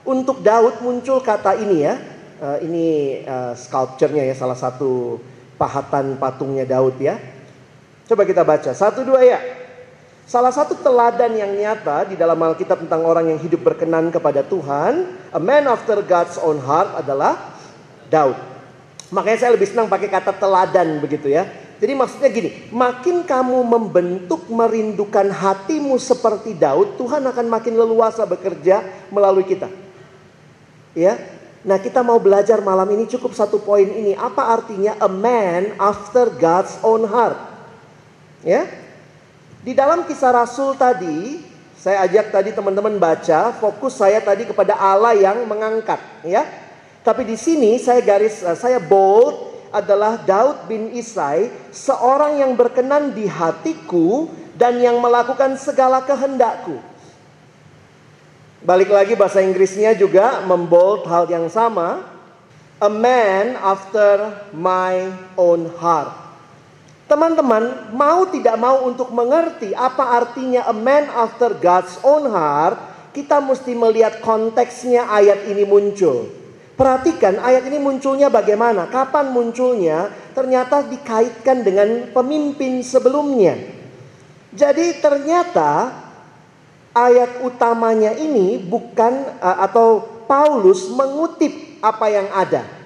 [0.07, 1.95] untuk Daud muncul kata ini ya.
[2.41, 5.21] Uh, ini uh, sculpture-nya ya salah satu
[5.61, 7.21] pahatan patungnya Daud ya.
[8.09, 8.73] Coba kita baca.
[8.73, 9.60] Satu dua ya.
[10.31, 15.19] Salah satu teladan yang nyata di dalam Alkitab tentang orang yang hidup berkenan kepada Tuhan,
[15.27, 17.51] a man after God's own heart adalah
[18.07, 18.39] Daud.
[19.11, 21.51] Makanya saya lebih senang pakai kata teladan begitu ya.
[21.83, 28.87] Jadi maksudnya gini, makin kamu membentuk merindukan hatimu seperti Daud, Tuhan akan makin leluasa bekerja
[29.11, 29.67] melalui kita.
[30.95, 31.19] Ya.
[31.67, 34.15] Nah, kita mau belajar malam ini cukup satu poin ini.
[34.15, 37.35] Apa artinya a man after God's own heart?
[38.47, 38.90] Ya.
[39.61, 41.37] Di dalam kisah Rasul tadi,
[41.77, 46.49] saya ajak tadi teman-teman baca, fokus saya tadi kepada Allah yang mengangkat, ya.
[47.05, 53.13] Tapi di sini saya garis eh, saya bold adalah Daud bin Isai, seorang yang berkenan
[53.13, 56.81] di hatiku dan yang melakukan segala kehendakku.
[58.61, 62.05] Balik lagi bahasa Inggrisnya juga membold hal yang sama.
[62.81, 66.30] A man after my own heart.
[67.11, 72.79] Teman-teman, mau tidak mau untuk mengerti apa artinya a man after God's own heart,
[73.11, 76.31] kita mesti melihat konteksnya ayat ini muncul.
[76.79, 83.59] Perhatikan ayat ini munculnya bagaimana, kapan munculnya, ternyata dikaitkan dengan pemimpin sebelumnya.
[84.55, 85.91] Jadi ternyata
[86.95, 89.99] ayat utamanya ini bukan eh, atau
[90.31, 92.80] Paulus mengutip apa yang ada.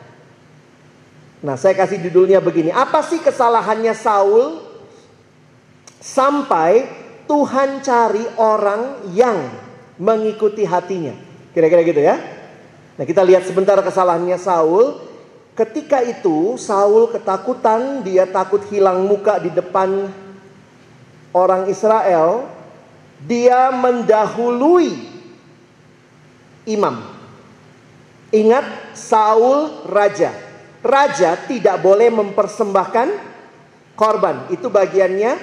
[1.46, 2.74] Nah, saya kasih judulnya begini.
[2.74, 4.66] Apa sih kesalahannya Saul
[6.02, 6.90] sampai
[7.30, 9.54] Tuhan cari orang yang
[10.02, 11.14] mengikuti hatinya?
[11.54, 12.18] Kira-kira gitu ya.
[12.96, 15.04] Nah kita lihat sebentar kesalahannya Saul.
[15.56, 20.12] Ketika itu Saul ketakutan, dia takut hilang muka di depan
[21.32, 22.48] orang Israel.
[23.24, 24.92] Dia mendahului
[26.68, 27.08] imam.
[28.36, 30.45] Ingat Saul raja.
[30.86, 33.08] Raja tidak boleh mempersembahkan
[33.98, 34.46] korban.
[34.54, 35.34] Itu bagiannya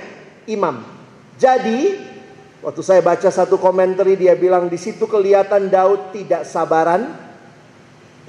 [0.46, 0.86] imam.
[1.34, 1.98] Jadi
[2.62, 7.10] waktu saya baca satu komentar dia bilang di situ kelihatan Daud tidak sabaran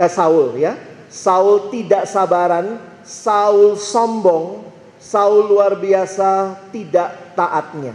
[0.02, 0.74] eh, Saul ya.
[1.14, 4.66] Saul tidak sabaran, Saul sombong,
[4.98, 7.94] Saul luar biasa tidak taatnya.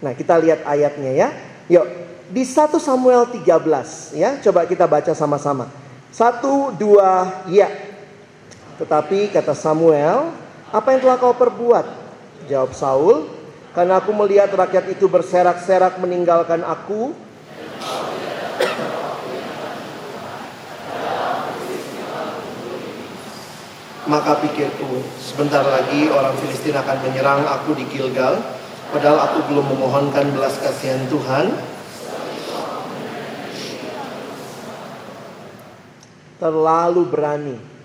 [0.00, 1.28] Nah, kita lihat ayatnya ya.
[1.68, 1.86] Yuk,
[2.32, 4.40] di 1 Samuel 13 ya.
[4.40, 5.68] Coba kita baca sama-sama.
[6.08, 7.68] Satu, dua, ya.
[8.78, 10.30] Tetapi kata Samuel,
[10.70, 11.86] apa yang telah kau perbuat?
[12.46, 13.26] Jawab Saul,
[13.74, 17.10] karena aku melihat rakyat itu berserak-serak meninggalkan aku.
[24.08, 28.40] Maka pikirku, sebentar lagi orang Filistin akan menyerang aku di Gilgal,
[28.88, 31.52] padahal aku belum memohonkan belas kasihan Tuhan.
[36.40, 37.77] Terlalu berani.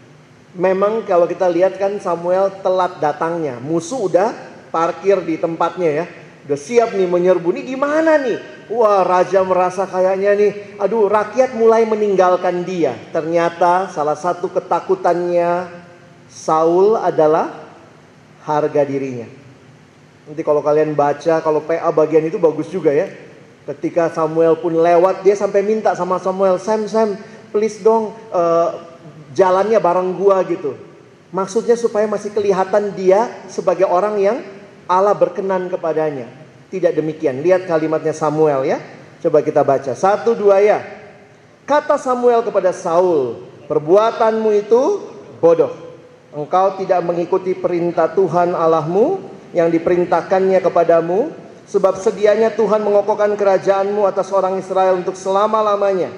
[0.54, 3.58] Memang kalau kita lihat kan Samuel telat datangnya.
[3.58, 4.30] Musuh udah
[4.70, 6.06] parkir di tempatnya ya.
[6.46, 7.50] Udah siap nih menyerbu.
[7.50, 8.70] Nih gimana nih?
[8.70, 10.52] Wah raja merasa kayaknya nih.
[10.78, 12.94] Aduh rakyat mulai meninggalkan dia.
[13.10, 15.82] Ternyata salah satu ketakutannya
[16.30, 17.50] Saul adalah
[18.46, 19.26] harga dirinya.
[20.24, 23.10] Nanti kalau kalian baca, kalau PA bagian itu bagus juga ya.
[23.64, 27.16] Ketika Samuel pun lewat, dia sampai minta sama Samuel, Sam, Sam,
[27.52, 28.93] please dong uh,
[29.34, 30.78] jalannya bareng gua gitu.
[31.34, 34.38] Maksudnya supaya masih kelihatan dia sebagai orang yang
[34.86, 36.30] Allah berkenan kepadanya.
[36.70, 37.42] Tidak demikian.
[37.42, 38.78] Lihat kalimatnya Samuel ya.
[39.22, 39.98] Coba kita baca.
[39.98, 40.86] Satu dua ya.
[41.64, 44.82] Kata Samuel kepada Saul, perbuatanmu itu
[45.40, 45.72] bodoh.
[46.36, 49.22] Engkau tidak mengikuti perintah Tuhan Allahmu
[49.56, 51.32] yang diperintahkannya kepadamu.
[51.64, 56.12] Sebab sedianya Tuhan mengokohkan kerajaanmu atas orang Israel untuk selama-lamanya.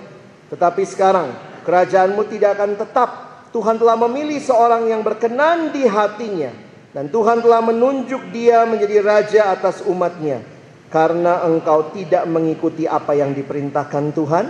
[0.49, 1.29] Tetapi sekarang
[1.65, 3.09] Kerajaanmu tidak akan tetap.
[3.49, 6.53] Tuhan telah memilih seorang yang berkenan di hatinya.
[6.93, 10.45] Dan Tuhan telah menunjuk dia menjadi raja atas umatnya.
[10.93, 14.45] Karena engkau tidak mengikuti apa yang diperintahkan Tuhan.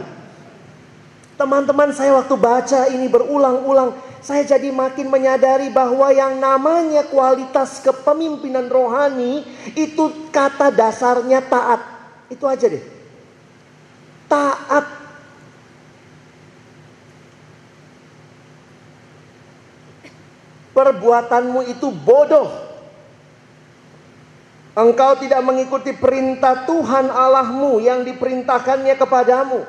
[1.40, 3.96] Teman-teman saya waktu baca ini berulang-ulang.
[4.20, 9.48] Saya jadi makin menyadari bahwa yang namanya kualitas kepemimpinan rohani.
[9.74, 11.82] Itu kata dasarnya taat.
[12.28, 12.84] Itu aja deh.
[14.26, 15.05] Taat
[20.76, 22.52] perbuatanmu itu bodoh.
[24.76, 29.64] Engkau tidak mengikuti perintah Tuhan Allahmu yang diperintahkannya kepadamu.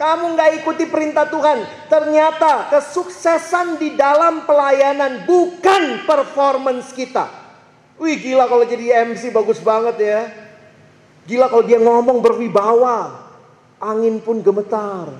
[0.00, 1.68] Kamu nggak ikuti perintah Tuhan.
[1.92, 7.28] Ternyata kesuksesan di dalam pelayanan bukan performance kita.
[8.00, 10.20] Wih gila kalau jadi MC bagus banget ya.
[11.28, 13.24] Gila kalau dia ngomong berwibawa.
[13.76, 15.12] Angin pun gemetar.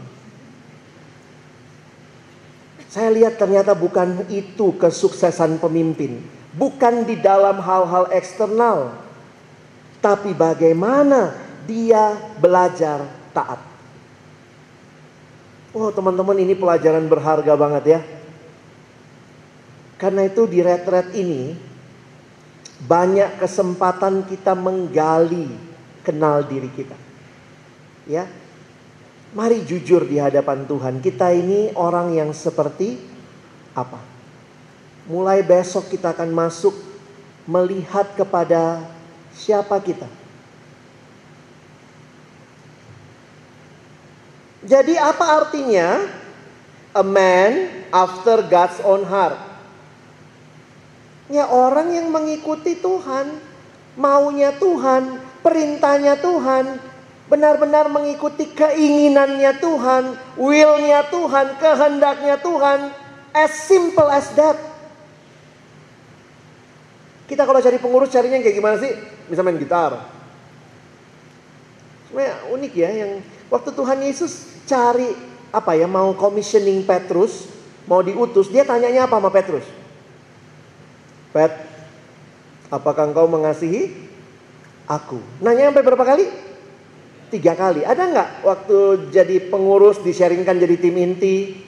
[2.97, 6.25] Saya lihat ternyata bukan itu kesuksesan pemimpin.
[6.57, 8.97] Bukan di dalam hal-hal eksternal.
[10.01, 11.37] Tapi bagaimana
[11.69, 13.05] dia belajar
[13.37, 13.61] taat.
[15.77, 18.01] Oh teman-teman ini pelajaran berharga banget ya.
[20.01, 21.53] Karena itu di retret ini
[22.81, 25.53] banyak kesempatan kita menggali
[26.01, 26.97] kenal diri kita.
[28.09, 28.25] Ya,
[29.37, 31.05] Mari jujur di hadapan Tuhan.
[31.05, 32.97] Kita ini orang yang seperti
[33.77, 34.01] apa?
[35.13, 36.73] Mulai besok kita akan masuk
[37.45, 38.81] melihat kepada
[39.37, 40.09] siapa kita.
[44.65, 46.09] Jadi apa artinya
[46.97, 49.37] a man after God's own heart?
[51.29, 53.37] Ya orang yang mengikuti Tuhan,
[54.01, 56.81] maunya Tuhan, perintahnya Tuhan,
[57.27, 60.05] benar-benar mengikuti keinginannya Tuhan,
[60.39, 62.95] willnya Tuhan, kehendaknya Tuhan,
[63.35, 64.55] as simple as that.
[67.27, 68.95] Kita kalau cari pengurus carinya kayak gimana sih?
[69.27, 69.99] Bisa main gitar.
[72.07, 73.13] Sebenarnya unik ya yang
[73.51, 75.11] waktu Tuhan Yesus cari
[75.51, 77.51] apa ya mau commissioning Petrus,
[77.91, 79.67] mau diutus, dia tanyanya apa sama Petrus?
[81.35, 81.51] Pet,
[82.71, 83.91] apakah engkau mengasihi
[84.87, 85.19] aku?
[85.43, 86.31] Nanya sampai berapa kali?
[87.31, 87.83] Tiga kali.
[87.83, 88.79] Ada nggak waktu
[89.11, 91.67] jadi pengurus disharingkan jadi tim inti?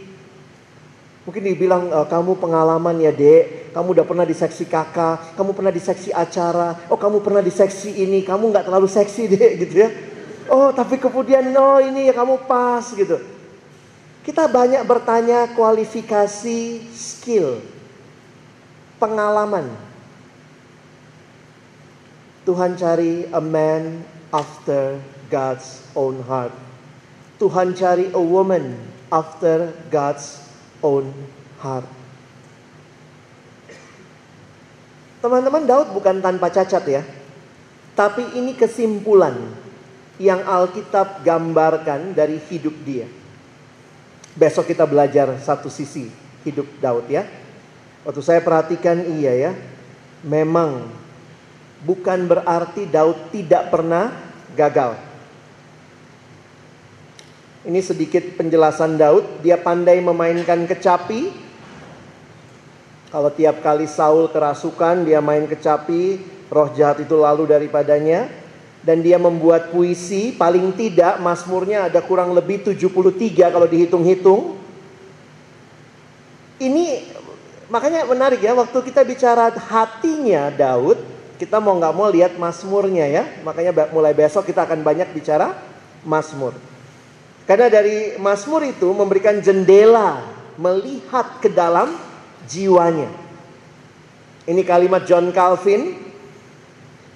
[1.29, 5.69] Mungkin dibilang e, kamu pengalaman ya dek, kamu udah pernah di seksi kakak, kamu pernah
[5.69, 9.75] di seksi acara, oh kamu pernah di seksi ini, kamu nggak terlalu seksi dek gitu
[9.85, 9.89] ya.
[10.49, 13.21] Oh tapi kemudian oh, ini ya kamu pas gitu.
[14.25, 17.61] Kita banyak bertanya kualifikasi skill,
[18.97, 19.69] pengalaman.
[22.49, 24.01] Tuhan cari a man
[24.33, 24.97] after
[25.29, 26.53] God's own heart.
[27.39, 28.75] Tuhan cari a woman
[29.09, 30.43] after God's
[30.83, 31.15] own
[31.63, 31.87] heart.
[35.19, 37.03] Teman-teman, Daud bukan tanpa cacat ya.
[37.99, 39.35] Tapi ini kesimpulan
[40.19, 43.07] yang Alkitab gambarkan dari hidup dia.
[44.39, 46.07] Besok kita belajar satu sisi
[46.47, 47.27] hidup Daud ya.
[48.07, 49.53] Waktu saya perhatikan iya ya.
[50.23, 50.87] Memang
[51.83, 54.15] bukan berarti Daud tidak pernah
[54.55, 55.08] gagal.
[57.69, 59.45] Ini sedikit penjelasan Daud.
[59.45, 61.29] Dia pandai memainkan kecapi.
[63.13, 66.17] Kalau tiap kali Saul kerasukan, dia main kecapi,
[66.49, 68.25] roh jahat itu lalu daripadanya.
[68.81, 74.57] Dan dia membuat puisi, paling tidak Mazmurnya ada kurang lebih 73 kalau dihitung-hitung.
[76.57, 77.05] Ini
[77.69, 80.97] makanya menarik ya, waktu kita bicara hatinya Daud,
[81.37, 83.29] kita mau nggak mau lihat Mazmurnya ya.
[83.45, 85.53] Makanya mulai besok kita akan banyak bicara
[86.01, 86.57] Mazmur.
[87.49, 90.21] Karena dari Mazmur itu memberikan jendela
[90.61, 91.97] melihat ke dalam
[92.45, 93.09] jiwanya.
[94.45, 95.97] Ini kalimat John Calvin.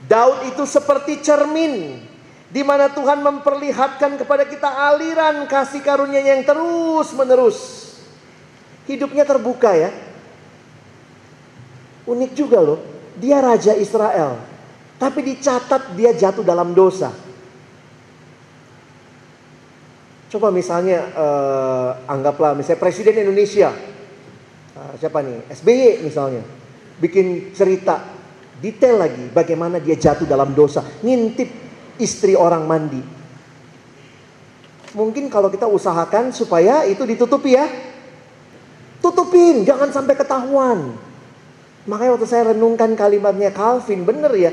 [0.09, 2.01] Daud itu seperti cermin
[2.49, 7.59] di mana Tuhan memperlihatkan kepada kita aliran kasih karunia yang terus menerus.
[8.89, 9.93] Hidupnya terbuka ya.
[12.09, 12.81] Unik juga loh.
[13.21, 14.41] Dia raja Israel.
[14.97, 17.13] Tapi dicatat dia jatuh dalam dosa.
[20.33, 23.69] Coba misalnya uh, anggaplah misalnya Presiden Indonesia,
[24.73, 26.41] uh, siapa nih SBY misalnya,
[26.97, 28.01] bikin cerita
[28.57, 31.53] detail lagi bagaimana dia jatuh dalam dosa, ngintip
[32.01, 33.05] istri orang mandi.
[34.97, 37.69] Mungkin kalau kita usahakan supaya itu ditutupi ya,
[39.05, 40.97] tutupin, jangan sampai ketahuan.
[41.85, 44.49] Makanya waktu saya renungkan kalimatnya Calvin, bener ya,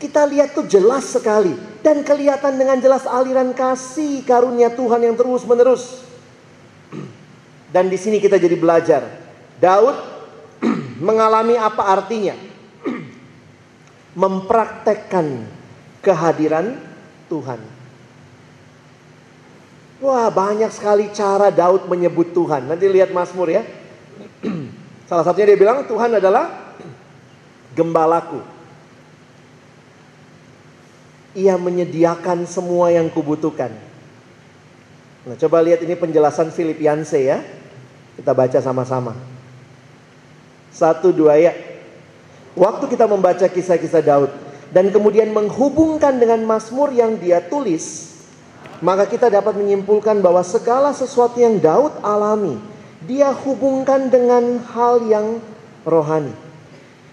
[0.00, 1.52] kita lihat tuh jelas sekali
[1.84, 6.08] dan kelihatan dengan jelas aliran kasih karunia Tuhan yang terus menerus.
[7.74, 9.04] Dan di sini kita jadi belajar.
[9.60, 9.92] Daud
[11.06, 12.32] mengalami apa artinya?
[14.24, 15.44] Mempraktekkan
[16.00, 16.80] kehadiran
[17.28, 17.60] Tuhan.
[20.00, 22.72] Wah, banyak sekali cara Daud menyebut Tuhan.
[22.72, 23.60] Nanti lihat Mazmur ya.
[25.04, 26.72] Salah satunya dia bilang Tuhan adalah
[27.76, 28.59] gembalaku
[31.34, 33.70] ia menyediakan semua yang kubutuhkan.
[35.20, 37.38] Nah, coba lihat ini penjelasan Filipianse ya.
[38.16, 39.14] Kita baca sama-sama.
[40.72, 41.52] Satu dua ya.
[42.58, 44.30] Waktu kita membaca kisah-kisah Daud
[44.74, 48.16] dan kemudian menghubungkan dengan Mazmur yang dia tulis,
[48.82, 52.58] maka kita dapat menyimpulkan bahwa segala sesuatu yang Daud alami,
[53.06, 55.38] dia hubungkan dengan hal yang
[55.86, 56.49] rohani.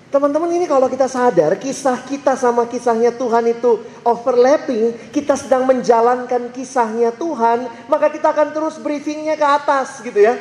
[0.08, 6.47] Teman-teman ini kalau kita sadar kisah kita sama kisahnya Tuhan itu overlapping, kita sedang menjalankan
[6.55, 10.39] kisahnya Tuhan, maka kita akan terus briefingnya ke atas gitu ya.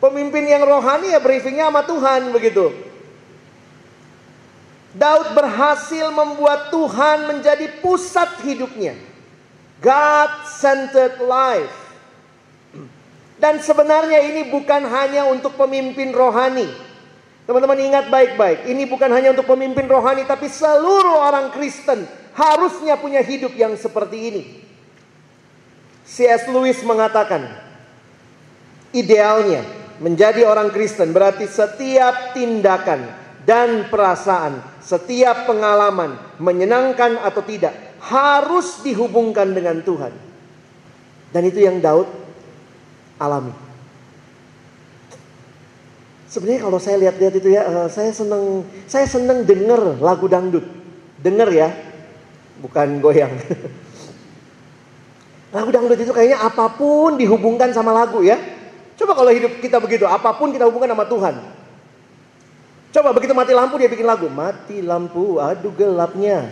[0.00, 2.72] Pemimpin yang rohani ya briefingnya sama Tuhan begitu.
[4.96, 8.96] Daud berhasil membuat Tuhan menjadi pusat hidupnya.
[9.84, 11.76] God-centered life.
[13.36, 16.85] Dan sebenarnya ini bukan hanya untuk pemimpin rohani.
[17.46, 22.02] Teman-teman ingat baik-baik, ini bukan hanya untuk pemimpin rohani, tapi seluruh orang Kristen
[22.34, 24.42] harusnya punya hidup yang seperti ini.
[26.02, 26.50] C.S.
[26.50, 27.46] Lewis mengatakan,
[28.90, 29.62] idealnya
[30.02, 33.06] menjadi orang Kristen berarti setiap tindakan
[33.46, 40.10] dan perasaan, setiap pengalaman, menyenangkan atau tidak, harus dihubungkan dengan Tuhan.
[41.30, 42.10] Dan itu yang Daud
[43.22, 43.65] alami.
[46.26, 50.66] Sebenarnya kalau saya lihat-lihat itu ya, uh, saya seneng, saya seneng denger lagu dangdut,
[51.22, 51.70] denger ya,
[52.58, 53.30] bukan goyang.
[55.56, 58.34] lagu dangdut itu kayaknya apa pun dihubungkan sama lagu ya.
[58.98, 61.36] Coba kalau hidup kita begitu, apa pun kita hubungkan sama Tuhan.
[62.96, 66.48] Coba begitu mati lampu dia bikin lagu, mati lampu, aduh gelapnya.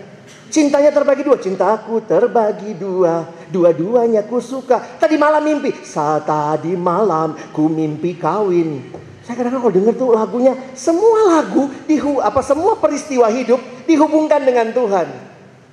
[0.52, 5.00] Cintanya terbagi dua, cintaku terbagi dua, dua-duanya ku suka.
[5.00, 8.92] Tadi malam mimpi, saat tadi malam ku mimpi kawin.
[9.24, 13.56] Saya kadang-kadang kalau dengar tuh lagunya, semua lagu, dihu, apa semua peristiwa hidup
[13.88, 15.08] dihubungkan dengan Tuhan.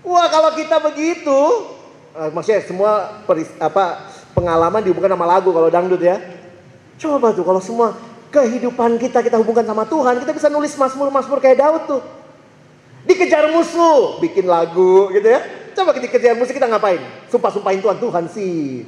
[0.08, 1.40] Wah kalau kita begitu,
[2.16, 6.16] uh, maksudnya semua peris, apa pengalaman dihubungkan sama lagu kalau dangdut ya.
[6.96, 8.00] Coba tuh kalau semua
[8.32, 12.02] kehidupan kita kita hubungkan sama Tuhan, kita bisa nulis masmur-masmur kayak Daud tuh.
[13.04, 15.44] Dikejar musuh, bikin lagu gitu ya.
[15.76, 17.04] Coba dikejar musuh kita ngapain?
[17.28, 18.88] Sumpah-sumpahin Tuhan, Tuhan sih.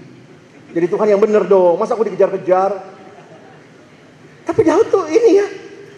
[0.71, 1.75] Jadi Tuhan yang bener dong.
[1.75, 2.92] Masa aku dikejar-kejar?
[4.43, 5.47] Tapi Daud tuh ini ya,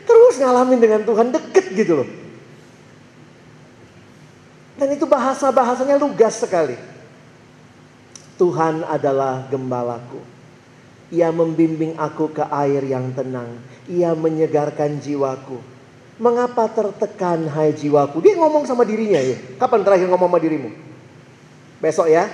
[0.05, 2.09] terus ngalamin dengan Tuhan deket gitu loh.
[4.75, 6.75] Dan itu bahasa-bahasanya lugas sekali.
[8.35, 10.19] Tuhan adalah gembalaku.
[11.15, 13.55] Ia membimbing aku ke air yang tenang.
[13.87, 15.63] Ia menyegarkan jiwaku.
[16.19, 18.19] Mengapa tertekan hai jiwaku?
[18.19, 19.39] Dia ngomong sama dirinya ya.
[19.55, 20.69] Kapan terakhir ngomong sama dirimu?
[21.79, 22.27] Besok ya.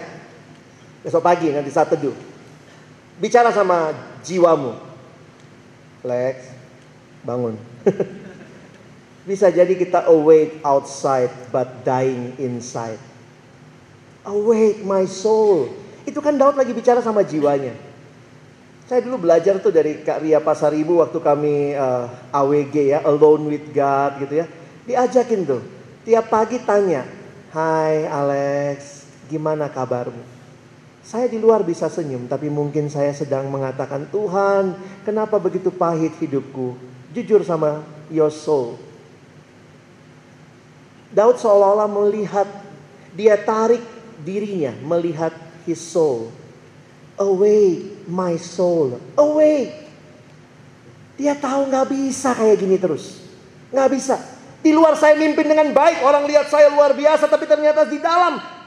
[1.05, 2.13] Besok pagi nanti saat teduh.
[3.21, 3.93] Bicara sama
[4.25, 4.90] jiwamu.
[6.01, 6.49] Lex,
[7.21, 7.55] bangun.
[9.29, 12.97] Bisa jadi kita awake outside but dying inside.
[14.25, 15.69] Awake my soul.
[16.05, 17.77] Itu kan Daud lagi bicara sama jiwanya.
[18.89, 23.55] Saya dulu belajar tuh dari Kak Ria Pasaribu waktu kami uh, eh, AWG ya, Alone
[23.55, 24.45] with God gitu ya.
[24.83, 25.61] Diajakin tuh,
[26.03, 27.05] tiap pagi tanya,
[27.53, 30.40] Hai Alex, gimana kabarmu?
[31.11, 36.79] Saya di luar bisa senyum, tapi mungkin saya sedang mengatakan, Tuhan, kenapa begitu pahit hidupku?
[37.11, 38.79] Jujur sama your soul.
[41.11, 42.47] Daud seolah-olah melihat,
[43.11, 43.83] dia tarik
[44.23, 45.35] dirinya melihat
[45.67, 46.31] his soul.
[47.19, 49.91] Awake my soul, awake.
[51.19, 53.19] Dia tahu nggak bisa kayak gini terus.
[53.67, 54.15] Nggak bisa.
[54.63, 58.60] Di luar saya mimpin dengan baik, orang lihat saya luar biasa, tapi ternyata di dalam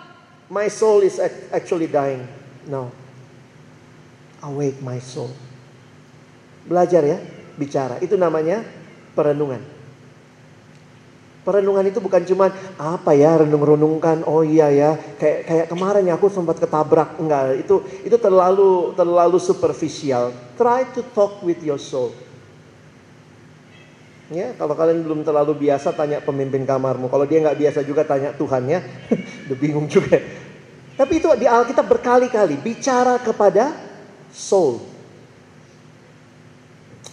[0.55, 1.19] my soul is
[1.51, 2.23] actually dying.
[2.71, 2.95] No.
[4.47, 5.35] Awake my soul.
[6.71, 7.19] Belajar ya,
[7.59, 7.99] bicara.
[7.99, 8.63] Itu namanya
[9.19, 9.75] perenungan.
[11.45, 12.49] Perenungan itu bukan cuma
[12.81, 14.25] apa ya renung-renungkan.
[14.25, 17.21] Oh iya ya, kayak kayak kemarin ya aku sempat ketabrak.
[17.21, 20.33] Enggak, itu itu terlalu terlalu superficial.
[20.57, 22.17] Try to talk with your soul.
[24.33, 27.13] Ya, kalau kalian belum terlalu biasa tanya pemimpin kamarmu.
[27.13, 28.81] Kalau dia nggak biasa juga tanya Tuhan ya.
[29.45, 30.17] Udah bingung juga.
[30.95, 33.75] Tapi itu di Alkitab berkali-kali bicara kepada
[34.31, 34.79] soul.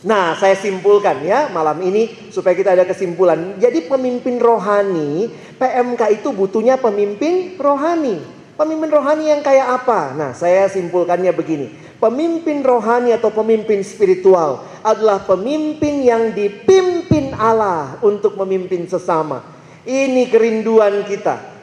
[0.01, 3.61] Nah, saya simpulkan ya malam ini supaya kita ada kesimpulan.
[3.61, 5.29] Jadi pemimpin rohani,
[5.61, 8.17] PMK itu butuhnya pemimpin rohani.
[8.57, 10.13] Pemimpin rohani yang kayak apa?
[10.17, 11.69] Nah, saya simpulkannya begini.
[12.01, 19.45] Pemimpin rohani atau pemimpin spiritual adalah pemimpin yang dipimpin Allah untuk memimpin sesama.
[19.86, 21.61] Ini kerinduan kita.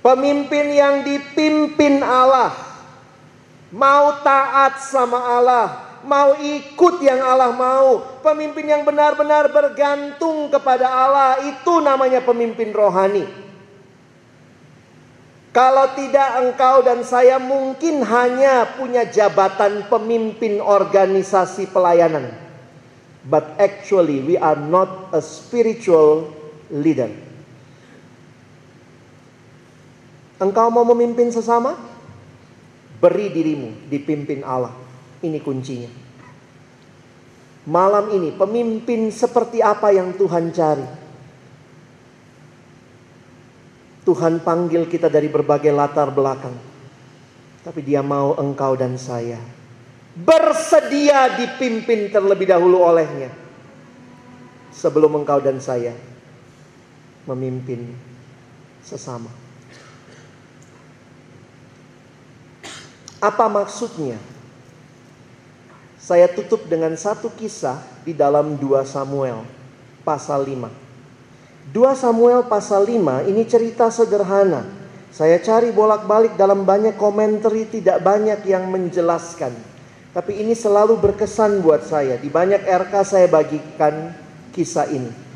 [0.00, 2.56] Pemimpin yang dipimpin Allah
[3.68, 8.00] mau taat sama Allah, mau ikut yang Allah mau.
[8.24, 13.28] Pemimpin yang benar-benar bergantung kepada Allah itu namanya pemimpin rohani.
[15.50, 22.30] Kalau tidak engkau dan saya mungkin hanya punya jabatan pemimpin organisasi pelayanan.
[23.26, 26.30] But actually we are not a spiritual
[26.70, 27.29] leader.
[30.40, 31.76] Engkau mau memimpin sesama?
[33.00, 34.72] Beri dirimu dipimpin Allah.
[35.20, 35.92] Ini kuncinya.
[37.68, 40.88] Malam ini pemimpin seperti apa yang Tuhan cari?
[44.00, 46.56] Tuhan panggil kita dari berbagai latar belakang.
[47.60, 49.36] Tapi dia mau engkau dan saya
[50.16, 53.30] bersedia dipimpin terlebih dahulu olehnya.
[54.70, 55.92] Sebelum engkau dan saya
[57.26, 57.92] memimpin
[58.80, 59.28] sesama.
[63.20, 64.16] Apa maksudnya?
[66.00, 69.44] Saya tutup dengan satu kisah di dalam 2 Samuel
[70.00, 70.72] pasal 5.
[71.70, 74.64] 2 Samuel pasal 5 ini cerita sederhana.
[75.12, 79.52] Saya cari bolak-balik dalam banyak komentar tidak banyak yang menjelaskan.
[80.16, 82.16] Tapi ini selalu berkesan buat saya.
[82.16, 84.16] Di banyak RK saya bagikan
[84.56, 85.29] kisah ini.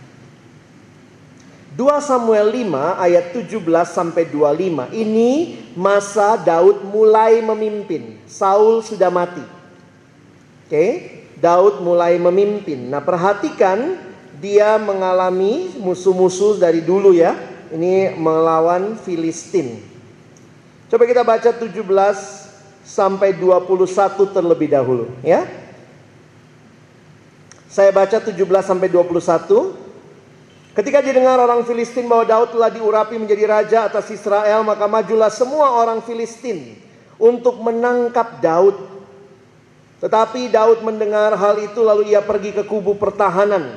[1.75, 3.59] 2 Samuel 5 ayat 17
[3.91, 4.95] sampai 25.
[4.95, 5.31] Ini
[5.75, 8.23] masa Daud mulai memimpin.
[8.31, 9.43] Saul sudah mati.
[10.65, 10.87] Oke,
[11.43, 12.87] Daud mulai memimpin.
[12.87, 13.99] Nah, perhatikan
[14.39, 17.35] dia mengalami musuh-musuh dari dulu ya.
[17.75, 19.83] Ini melawan Filistin.
[20.87, 21.75] Coba kita baca 17
[22.87, 25.43] sampai 21 terlebih dahulu ya.
[27.67, 28.31] Saya baca 17
[28.63, 29.84] sampai 21.
[30.75, 35.71] Ketika didengar orang Filistin bahwa Daud telah diurapi menjadi raja atas Israel, maka majulah semua
[35.79, 36.75] orang Filistin
[37.15, 38.95] untuk menangkap Daud
[40.05, 43.73] tetapi Daud mendengar hal itu lalu ia pergi ke kubu pertahanan.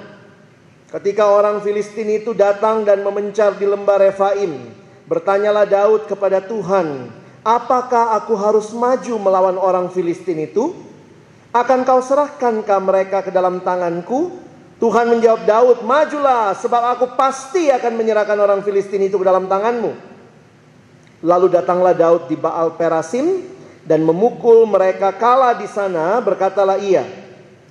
[0.91, 4.59] Ketika orang Filistin itu datang dan memencar di lembah Refaim,
[5.07, 7.07] bertanyalah Daud kepada Tuhan,
[7.47, 10.75] "Apakah aku harus maju melawan orang Filistin itu?
[11.55, 14.46] Akan kau serahkankah mereka ke dalam tanganku?"
[14.77, 19.89] Tuhan menjawab Daud, "Majulah, sebab aku pasti akan menyerahkan orang Filistin itu ke dalam tanganmu."
[21.25, 23.41] Lalu datanglah Daud di Baal Perasim
[23.89, 27.09] dan memukul mereka kalah di sana, berkatalah ia,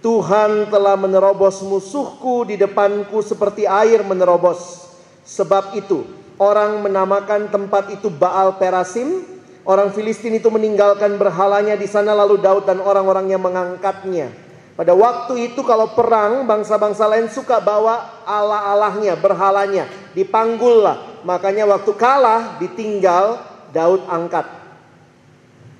[0.02, 4.90] Tuhan telah menerobos musuhku di depanku seperti air menerobos.
[5.22, 6.06] Sebab itu,
[6.42, 9.26] orang menamakan tempat itu Baal Perasim.
[9.66, 14.45] Orang Filistin itu meninggalkan berhalanya di sana lalu Daud dan orang-orangnya mengangkatnya.
[14.76, 21.24] Pada waktu itu kalau perang bangsa-bangsa lain suka bawa Allah-Allahnya, berhalanya, dipanggullah.
[21.24, 23.40] Makanya waktu kalah ditinggal
[23.72, 24.44] Daud angkat.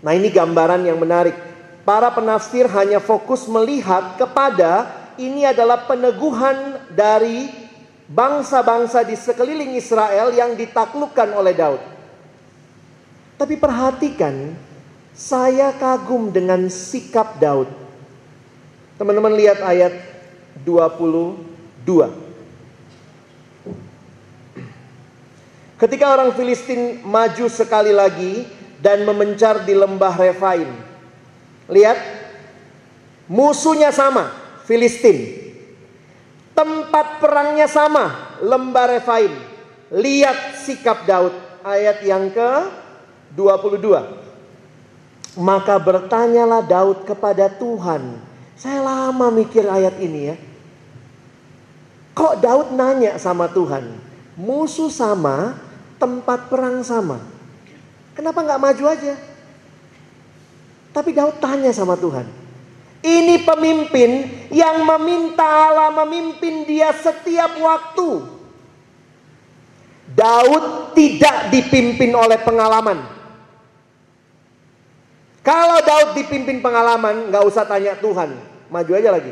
[0.01, 1.37] Nah ini gambaran yang menarik.
[1.85, 4.89] Para penafsir hanya fokus melihat kepada
[5.21, 7.53] ini adalah peneguhan dari
[8.09, 11.83] bangsa-bangsa di sekeliling Israel yang ditaklukkan oleh Daud.
[13.37, 14.57] Tapi perhatikan,
[15.13, 17.86] saya kagum dengan sikap Daud.
[18.97, 19.93] Teman-teman lihat ayat
[20.65, 21.37] 22.
[25.77, 28.49] Ketika orang Filistin maju sekali lagi
[28.81, 30.73] dan memencar di lembah Refaim.
[31.69, 32.01] Lihat,
[33.29, 34.33] musuhnya sama,
[34.65, 35.45] Filistin.
[36.57, 39.37] Tempat perangnya sama, lembah Refaim.
[39.93, 42.73] Lihat sikap Daud, ayat yang ke
[43.37, 45.37] 22.
[45.37, 48.26] Maka bertanyalah Daud kepada Tuhan.
[48.57, 50.37] Saya lama mikir ayat ini ya.
[52.17, 53.93] Kok Daud nanya sama Tuhan?
[54.41, 55.61] Musuh sama,
[56.01, 57.21] tempat perang sama.
[58.17, 59.15] Kenapa nggak maju aja?
[60.97, 62.25] Tapi Daud tanya sama Tuhan.
[63.05, 68.25] Ini pemimpin yang meminta Allah memimpin dia setiap waktu.
[70.17, 73.16] Daud tidak dipimpin oleh pengalaman.
[75.47, 78.35] Kalau Daud dipimpin pengalaman, nggak usah tanya Tuhan,
[78.67, 79.31] maju aja lagi.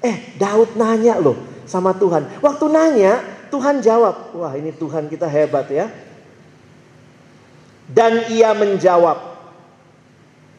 [0.00, 1.36] Eh, Daud nanya loh
[1.68, 2.40] sama Tuhan.
[2.40, 3.20] Waktu nanya,
[3.52, 5.92] Tuhan jawab, wah ini Tuhan kita hebat ya.
[7.92, 9.36] Dan ia menjawab,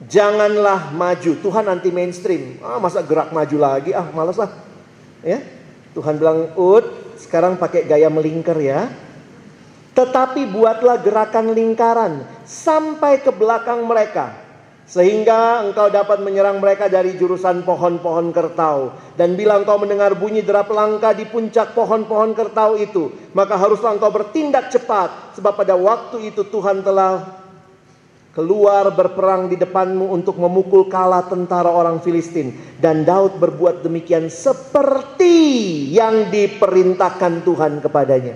[0.06, 1.32] janganlah maju.
[1.42, 2.62] Tuhan anti mainstream.
[2.62, 3.90] Ah masa gerak maju lagi?
[3.90, 4.54] Ah malas lah.
[5.26, 5.42] Ya.
[5.98, 8.86] Tuhan bilang, "Ud, sekarang pakai gaya melingkar ya."
[9.98, 14.50] Tetapi buatlah gerakan lingkaran sampai ke belakang mereka
[14.90, 18.98] sehingga engkau dapat menyerang mereka dari jurusan pohon-pohon kertau.
[19.14, 24.10] Dan bila engkau mendengar bunyi derap langkah di puncak pohon-pohon kertau itu, maka haruslah engkau
[24.10, 25.38] bertindak cepat.
[25.38, 27.38] Sebab pada waktu itu Tuhan telah
[28.34, 32.58] keluar berperang di depanmu untuk memukul kala tentara orang Filistin.
[32.82, 35.38] Dan Daud berbuat demikian seperti
[35.94, 38.36] yang diperintahkan Tuhan kepadanya.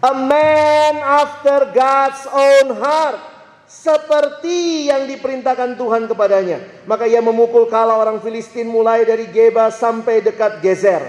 [0.00, 3.31] A man after God's own heart
[3.72, 6.84] seperti yang diperintahkan Tuhan kepadanya.
[6.84, 11.00] Maka ia memukul kala orang Filistin mulai dari Geba sampai dekat Gezer.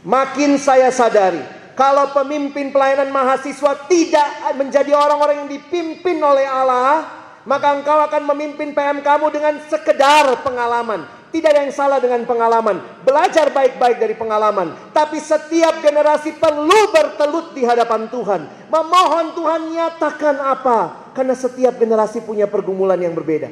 [0.00, 1.44] Makin saya sadari,
[1.76, 7.04] kalau pemimpin pelayanan mahasiswa tidak menjadi orang-orang yang dipimpin oleh Allah,
[7.44, 11.19] maka engkau akan memimpin PM kamu dengan sekedar pengalaman.
[11.30, 12.82] Tidak ada yang salah dengan pengalaman.
[13.06, 14.74] Belajar baik-baik dari pengalaman.
[14.90, 18.66] Tapi setiap generasi perlu bertelut di hadapan Tuhan.
[18.66, 20.78] Memohon Tuhan nyatakan apa.
[21.14, 23.46] Karena setiap generasi punya pergumulan yang berbeda.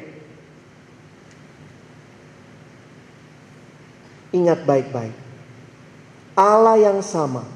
[4.35, 5.15] Ingat baik-baik.
[6.35, 7.47] Allah yang sama.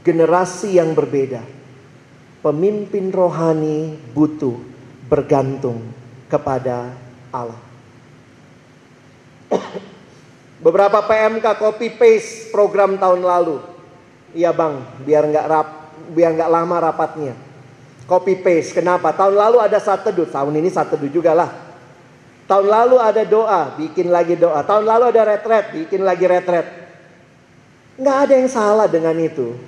[0.00, 1.44] Generasi yang berbeda.
[2.40, 4.56] Pemimpin rohani butuh
[5.12, 5.84] bergantung
[6.32, 6.96] kepada
[7.28, 7.65] Allah.
[10.64, 13.62] Beberapa PMK copy paste program tahun lalu.
[14.34, 15.68] Iya bang, biar nggak rap,
[16.10, 17.34] biar nggak lama rapatnya.
[18.06, 18.74] Copy paste.
[18.74, 19.10] Kenapa?
[19.14, 21.50] Tahun lalu ada satu tahun ini satu teduh juga lah.
[22.46, 24.62] Tahun lalu ada doa, bikin lagi doa.
[24.62, 26.66] Tahun lalu ada retret, bikin lagi retret.
[27.98, 29.58] Nggak ada yang salah dengan itu.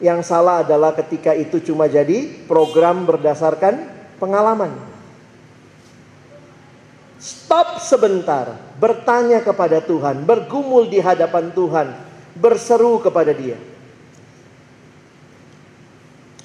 [0.00, 3.86] Yang salah adalah ketika itu cuma jadi program berdasarkan
[4.16, 4.91] pengalaman.
[7.22, 11.94] Stop sebentar, bertanya kepada Tuhan, bergumul di hadapan Tuhan,
[12.34, 13.54] berseru kepada Dia.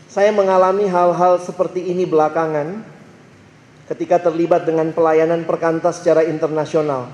[0.06, 2.86] Saya mengalami hal-hal seperti ini belakangan
[3.90, 7.10] ketika terlibat dengan pelayanan perkantas secara internasional.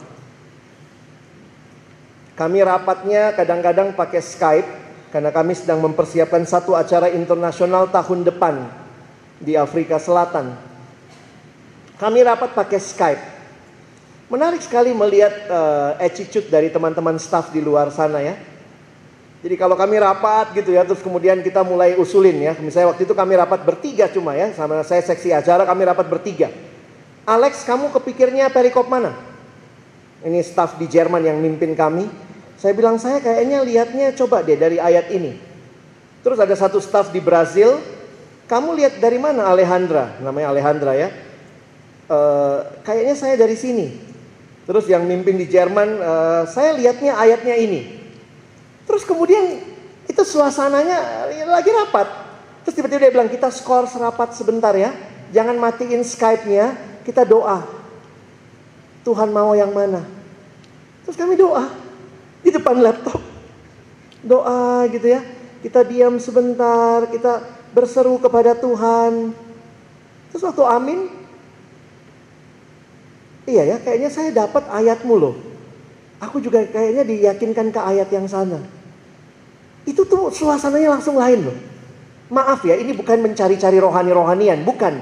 [2.35, 4.69] Kami rapatnya kadang-kadang pakai Skype
[5.15, 8.67] karena kami sedang mempersiapkan satu acara internasional tahun depan
[9.39, 10.51] di Afrika Selatan.
[11.95, 13.32] Kami rapat pakai Skype.
[14.31, 18.35] Menarik sekali melihat uh, attitude dari teman-teman staff di luar sana ya.
[19.43, 22.53] Jadi kalau kami rapat gitu ya, terus kemudian kita mulai usulin ya.
[22.63, 26.47] Misalnya waktu itu kami rapat bertiga cuma ya, sama saya seksi acara kami rapat bertiga.
[27.27, 29.11] Alex, kamu kepikirnya perikop mana?
[30.23, 32.07] Ini staff di Jerman yang mimpin kami.
[32.55, 35.35] Saya bilang saya kayaknya lihatnya coba deh dari ayat ini.
[36.23, 37.83] Terus ada satu staff di Brazil.
[38.47, 40.23] Kamu lihat dari mana Alejandra?
[40.23, 41.11] Namanya Alejandra ya.
[42.07, 44.12] Uh, kayaknya saya dari sini.
[44.63, 47.99] Terus yang mimpin di Jerman, uh, saya lihatnya ayatnya ini.
[48.87, 49.59] Terus kemudian
[50.07, 52.07] itu suasananya lagi rapat.
[52.63, 54.95] Terus tiba-tiba dia bilang kita skor serapat sebentar ya.
[55.35, 57.65] Jangan matiin Skype-nya, kita doa.
[59.03, 59.99] Tuhan mau yang mana?
[61.03, 61.67] Terus kami doa
[62.39, 63.19] di depan laptop.
[64.23, 65.19] Doa gitu ya.
[65.59, 67.43] Kita diam sebentar, kita
[67.75, 69.35] berseru kepada Tuhan.
[70.31, 70.99] Terus waktu amin,
[73.43, 75.35] Iya ya, kayaknya saya dapat ayatmu loh.
[76.23, 78.63] Aku juga kayaknya diyakinkan ke ayat yang sana.
[79.83, 81.57] Itu tuh suasananya langsung lain loh.
[82.31, 84.95] Maaf ya, ini bukan mencari-cari rohani-rohanian, bukan.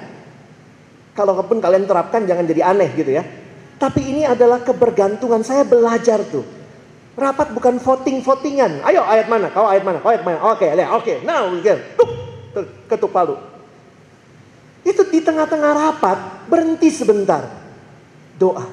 [1.13, 3.21] Kalau pun kalian terapkan jangan jadi aneh gitu ya.
[3.77, 5.45] Tapi ini adalah kebergantungan.
[5.45, 6.45] Saya belajar tuh.
[7.13, 8.81] Rapat bukan voting-votingan.
[8.87, 9.53] Ayo ayat mana?
[9.53, 10.01] Kau ayat mana?
[10.01, 10.41] Kau ayat mana?
[10.41, 11.03] Oke, okay, oke.
[11.03, 11.17] Okay.
[11.27, 11.77] Now we get.
[12.89, 13.39] ketuk palu.
[14.81, 16.17] Itu di tengah-tengah rapat
[16.49, 17.60] berhenti sebentar.
[18.41, 18.65] Doa.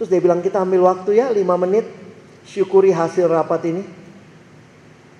[0.00, 1.84] Terus dia bilang kita ambil waktu ya 5 menit
[2.48, 3.84] syukuri hasil rapat ini.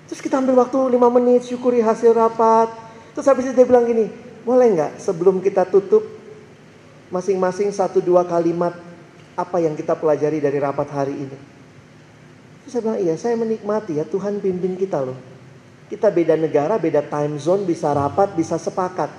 [0.09, 2.67] Terus kita ambil waktu 5 menit, syukuri hasil rapat.
[3.13, 4.09] Terus habis itu dia bilang gini,
[4.43, 6.03] boleh nggak sebelum kita tutup,
[7.13, 8.75] masing-masing satu dua kalimat
[9.39, 11.37] apa yang kita pelajari dari rapat hari ini.
[12.65, 15.15] Terus saya bilang, iya saya menikmati ya Tuhan pimpin kita loh.
[15.87, 19.11] Kita beda negara, beda time zone, bisa rapat, bisa sepakat.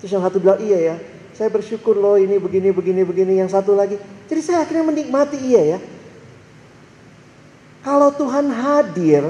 [0.00, 0.96] Terus yang satu bilang, iya ya,
[1.38, 3.38] saya bersyukur loh ini begini, begini, begini.
[3.38, 3.94] Yang satu lagi,
[4.26, 5.78] jadi saya akhirnya menikmati iya ya.
[7.86, 9.22] Kalau Tuhan hadir,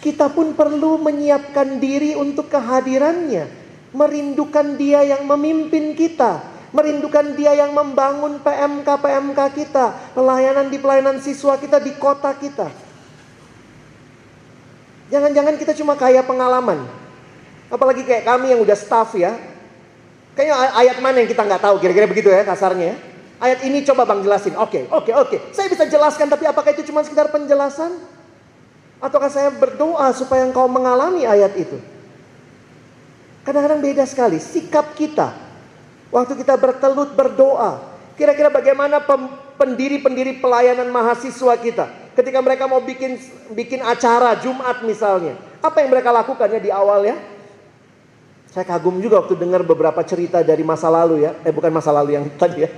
[0.00, 3.44] kita pun perlu menyiapkan diri untuk kehadirannya.
[3.92, 6.40] Merindukan dia yang memimpin kita.
[6.72, 10.16] Merindukan dia yang membangun PMK-PMK kita.
[10.16, 12.72] Pelayanan di pelayanan siswa kita di kota kita.
[15.12, 16.88] Jangan-jangan kita cuma kaya pengalaman.
[17.68, 19.55] Apalagi kayak kami yang udah staff ya.
[20.36, 22.96] Kayaknya ayat mana yang kita nggak tahu kira-kira begitu ya kasarnya ya.
[23.40, 24.52] Ayat ini coba bang jelasin.
[24.60, 25.28] Oke, okay, oke, okay, oke.
[25.32, 25.38] Okay.
[25.56, 27.96] Saya bisa jelaskan tapi apakah itu cuma sekedar penjelasan?
[29.00, 31.80] Ataukah saya berdoa supaya engkau mengalami ayat itu?
[33.48, 35.32] Kadang-kadang beda sekali sikap kita.
[36.12, 37.96] Waktu kita bertelut berdoa.
[38.16, 39.04] Kira-kira bagaimana
[39.60, 42.12] pendiri-pendiri pelayanan mahasiswa kita.
[42.16, 43.20] Ketika mereka mau bikin
[43.52, 45.36] bikin acara Jumat misalnya.
[45.60, 47.16] Apa yang mereka lakukannya di awal ya?
[48.56, 51.36] Saya kagum juga waktu dengar beberapa cerita dari masa lalu ya.
[51.44, 52.72] Eh bukan masa lalu yang tadi ya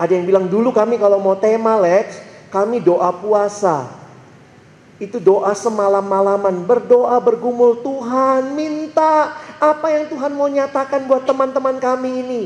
[0.00, 4.00] ada yang bilang dulu kami kalau mau tema Lex, kami doa puasa.
[4.96, 12.24] Itu doa semalam-malaman, berdoa bergumul Tuhan minta apa yang Tuhan mau nyatakan buat teman-teman kami
[12.24, 12.42] ini.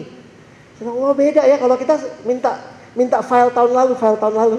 [0.83, 1.95] Wah oh, beda ya kalau kita
[2.27, 2.59] minta
[2.99, 4.59] minta file tahun lalu, file tahun lalu.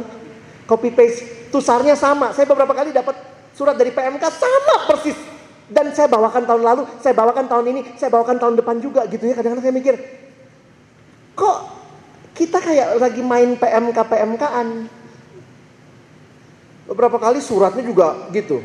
[0.63, 2.31] Copy paste, tusarnya sama.
[2.31, 3.19] Saya beberapa kali dapat
[3.51, 5.34] surat dari PMK sama persis.
[5.65, 9.25] Dan saya bawakan tahun lalu, saya bawakan tahun ini, saya bawakan tahun depan juga gitu
[9.25, 9.33] ya.
[9.33, 9.95] Kadang-kadang saya mikir,
[11.33, 11.57] kok
[12.37, 14.67] kita kayak lagi main PMK PMKan.
[16.85, 18.61] Beberapa kali suratnya juga gitu.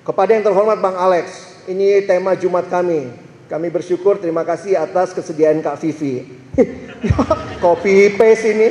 [0.00, 3.12] Kepada yang terhormat Bang Alex, ini tema Jumat kami.
[3.52, 6.24] Kami bersyukur terima kasih atas kesediaan Kak Vivi.
[7.62, 8.68] Copy paste ini.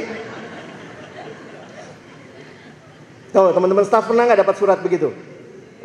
[3.29, 5.13] Tuh teman-teman staff pernah nggak dapat surat begitu?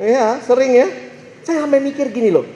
[0.00, 0.88] Iya, sering ya.
[1.44, 2.48] Saya sampai mikir gini loh.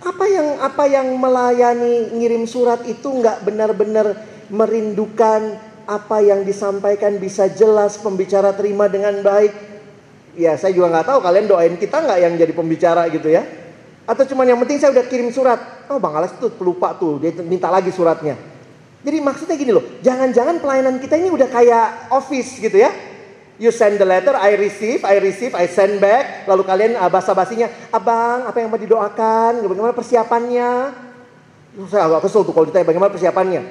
[0.00, 4.16] Apa yang apa yang melayani ngirim surat itu nggak benar-benar
[4.48, 9.52] merindukan apa yang disampaikan bisa jelas pembicara terima dengan baik.
[10.34, 13.44] Ya saya juga nggak tahu kalian doain kita nggak yang jadi pembicara gitu ya.
[14.04, 15.88] Atau cuman yang penting saya udah kirim surat.
[15.88, 18.36] Oh Bang Alex tuh pelupa tuh dia minta lagi suratnya.
[19.04, 22.88] Jadi maksudnya gini loh, jangan-jangan pelayanan kita ini udah kayak office gitu ya.
[23.54, 26.42] You send the letter, I receive, I receive, I send back.
[26.50, 30.70] Lalu kalian uh, basa-basinya, abang apa yang mau didoakan, bagaimana persiapannya.
[31.86, 33.62] Saya agak kesel tuh kalau ditanya bagaimana persiapannya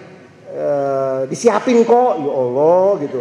[0.56, 3.20] uh, disiapin kok, ya Allah gitu.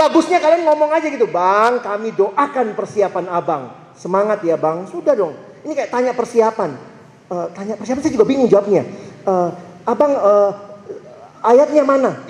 [0.00, 3.72] Bagusnya kalian ngomong aja gitu, Bang, kami doakan persiapan abang.
[3.98, 5.34] Semangat ya bang, sudah dong.
[5.66, 6.70] Ini kayak tanya persiapan.
[7.28, 8.86] Uh, tanya persiapan saya juga bingung jawabnya.
[9.26, 9.50] Uh,
[9.84, 10.14] abang
[11.42, 12.22] ayatnya mana?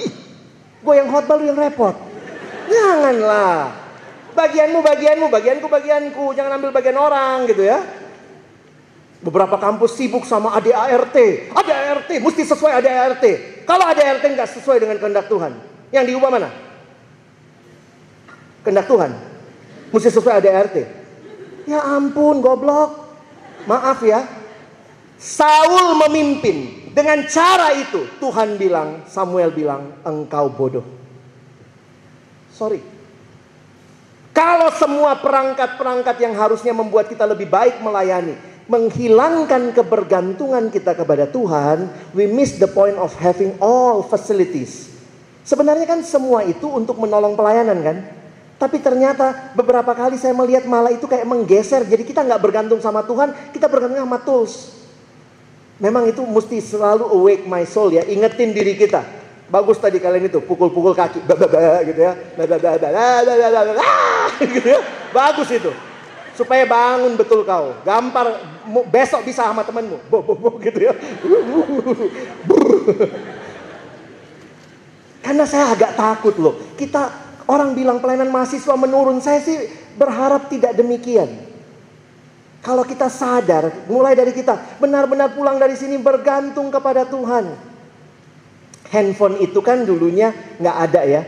[0.80, 2.07] Gue yang hot baru yang repot.
[2.68, 3.72] Janganlah.
[4.36, 6.24] Bagianmu bagianmu, bagianku bagianku.
[6.36, 7.82] Jangan ambil bagian orang gitu ya.
[9.18, 11.16] Beberapa kampus sibuk sama ADART.
[11.50, 13.24] ADART mesti sesuai ADART.
[13.66, 15.58] Kalau ADART nggak sesuai dengan kehendak Tuhan,
[15.90, 16.48] yang diubah mana?
[18.62, 19.10] Kehendak Tuhan.
[19.90, 20.76] Mesti sesuai ADART.
[21.66, 23.10] Ya ampun, goblok.
[23.66, 24.22] Maaf ya.
[25.18, 26.88] Saul memimpin.
[26.94, 30.97] Dengan cara itu Tuhan bilang, Samuel bilang, engkau bodoh.
[32.58, 32.82] Sorry.
[34.34, 38.34] Kalau semua perangkat-perangkat yang harusnya membuat kita lebih baik melayani,
[38.66, 44.90] menghilangkan kebergantungan kita kepada Tuhan, we miss the point of having all facilities.
[45.46, 47.96] Sebenarnya kan semua itu untuk menolong pelayanan kan?
[48.58, 51.86] Tapi ternyata beberapa kali saya melihat malah itu kayak menggeser.
[51.86, 54.74] Jadi kita nggak bergantung sama Tuhan, kita bergantung sama tools.
[55.78, 59.17] Memang itu mesti selalu awake my soul ya, ingetin diri kita.
[59.48, 62.12] Bagus tadi kalian itu pukul-pukul kaki, gitu ya,
[64.44, 64.80] gitu ya.
[65.08, 65.72] Bagus itu
[66.36, 67.72] supaya bangun betul kau.
[67.82, 68.38] Gampar
[68.92, 69.98] besok bisa sama temanmu.
[70.12, 70.92] Bo, bo, bo, gitu ya.
[75.24, 76.54] Karena saya agak takut loh.
[76.78, 79.24] Kita Orang bilang pelayanan mahasiswa menurun.
[79.24, 79.56] Saya sih
[79.96, 81.48] berharap tidak demikian.
[82.60, 87.48] Kalau kita sadar, mulai dari kita benar-benar pulang dari sini bergantung kepada Tuhan.
[88.88, 91.22] Handphone itu kan dulunya nggak ada ya.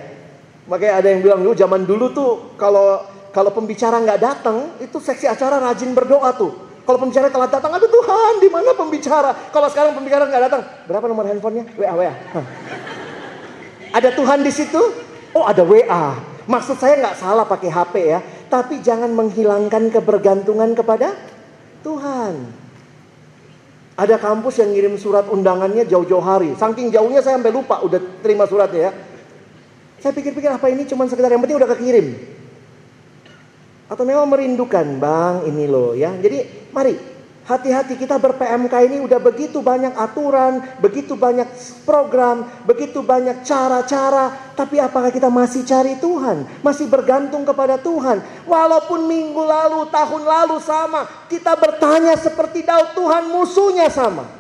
[0.71, 5.29] Makanya ada yang bilang dulu zaman dulu tuh kalau kalau pembicara nggak datang itu seksi
[5.29, 6.53] acara rajin berdoa tuh.
[6.81, 9.31] Kalau pembicara telah datang, aduh Tuhan, di mana pembicara?
[9.55, 11.71] Kalau sekarang pembicara nggak datang, berapa nomor handphonenya?
[11.79, 12.15] WA, WA.
[13.97, 14.79] Ada Tuhan di situ?
[15.35, 16.19] Oh ada WA.
[16.51, 18.19] Maksud saya nggak salah pakai HP ya.
[18.51, 21.15] Tapi jangan menghilangkan kebergantungan kepada
[21.87, 22.60] Tuhan.
[24.01, 26.57] Ada kampus yang ngirim surat undangannya jauh-jauh hari.
[26.57, 28.93] Saking jauhnya saya sampai lupa udah terima suratnya ya.
[30.01, 32.17] Saya pikir-pikir apa ini cuma sekedar yang penting udah kekirim.
[33.93, 36.17] Atau memang merindukan bang ini loh ya.
[36.17, 37.10] Jadi mari
[37.51, 41.51] Hati-hati kita ber-PMK ini udah begitu banyak aturan, begitu banyak
[41.83, 44.55] program, begitu banyak cara-cara.
[44.55, 46.47] Tapi apakah kita masih cari Tuhan?
[46.63, 48.23] Masih bergantung kepada Tuhan?
[48.47, 51.11] Walaupun minggu lalu, tahun lalu sama.
[51.27, 54.31] Kita bertanya seperti Daud, Tuhan musuhnya sama.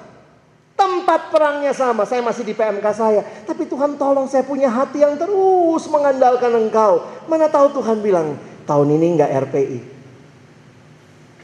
[0.78, 3.26] Tempat perangnya sama, saya masih di PMK saya.
[3.42, 7.10] Tapi Tuhan tolong saya punya hati yang terus mengandalkan engkau.
[7.26, 8.38] Mana tahu Tuhan bilang,
[8.70, 9.78] tahun ini nggak RPI.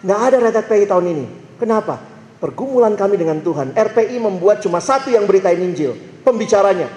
[0.06, 1.45] Nggak ada RPI tahun ini.
[1.56, 2.00] Kenapa?
[2.36, 3.72] Pergumulan kami dengan Tuhan.
[3.72, 5.96] RPI membuat cuma satu yang beritain Injil.
[6.20, 6.88] Pembicaranya.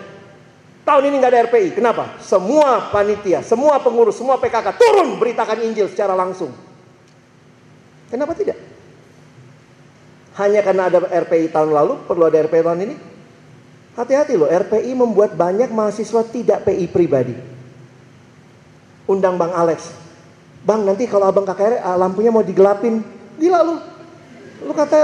[0.83, 1.69] Tahun ini nggak ada RPI.
[1.77, 2.17] Kenapa?
[2.19, 6.51] Semua panitia, semua pengurus, semua PKK turun beritakan Injil secara langsung.
[8.09, 8.57] Kenapa tidak?
[10.39, 12.95] Hanya karena ada RPI tahun lalu, perlu ada RPI tahun ini?
[13.93, 17.35] Hati-hati loh, RPI membuat banyak mahasiswa tidak PI pribadi.
[19.05, 19.93] Undang Bang Alex.
[20.63, 23.03] Bang nanti kalau abang KKR ah, lampunya mau digelapin.
[23.37, 23.75] Gila lu,
[24.59, 24.99] Lu kata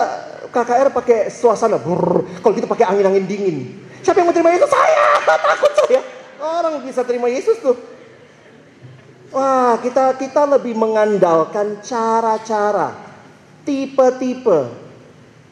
[0.51, 3.57] KKR pakai suasana, kalau gitu pakai angin-angin dingin.
[4.03, 4.69] Siapa yang mau terima Yesus?
[4.69, 5.05] Saya,
[5.49, 6.01] takut saya.
[6.39, 7.77] Orang bisa terima Yesus tuh.
[9.35, 12.95] Wah, kita kita lebih mengandalkan cara-cara,
[13.67, 14.59] tipe-tipe.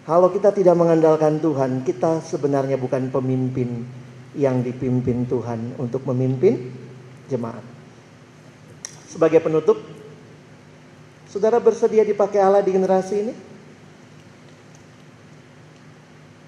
[0.04, 3.88] Kalau kita tidak mengandalkan Tuhan, kita sebenarnya bukan pemimpin
[4.36, 6.72] yang dipimpin Tuhan untuk memimpin
[7.32, 7.64] jemaat.
[9.08, 9.80] Sebagai penutup,
[11.30, 13.34] saudara bersedia dipakai Allah di generasi ini?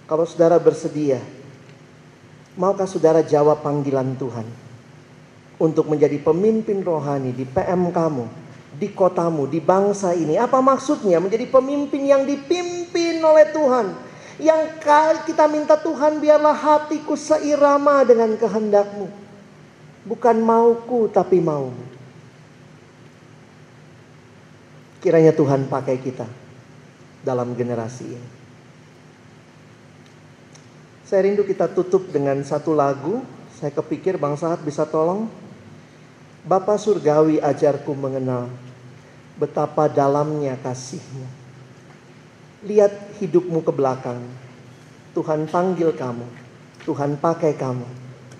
[0.06, 1.18] Kalau saudara bersedia,
[2.54, 4.46] maukah saudara jawab panggilan Tuhan
[5.58, 8.30] untuk menjadi pemimpin rohani di PM kamu,
[8.78, 10.38] di kotamu, di bangsa ini?
[10.38, 13.88] Apa maksudnya menjadi pemimpin yang dipimpin oleh Tuhan?
[14.38, 14.62] Yang
[15.26, 19.10] kita minta Tuhan biarlah hatiku seirama dengan kehendakmu.
[20.06, 21.82] Bukan mauku tapi maumu.
[25.02, 26.30] Kiranya Tuhan pakai kita
[27.26, 28.45] dalam generasi ini.
[31.06, 33.22] Saya rindu kita tutup dengan satu lagu.
[33.62, 35.30] Saya kepikir Bang Sahat bisa tolong.
[36.42, 38.50] Bapa Surgawi ajarku mengenal
[39.38, 41.30] betapa dalamnya kasihmu.
[42.66, 44.18] Lihat hidupmu ke belakang.
[45.14, 46.26] Tuhan panggil kamu.
[46.90, 47.86] Tuhan pakai kamu.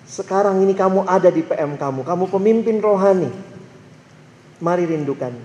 [0.02, 2.02] Sekarang ini kamu ada di PM kamu.
[2.02, 3.30] Kamu pemimpin rohani.
[4.58, 5.38] Mari rindukan.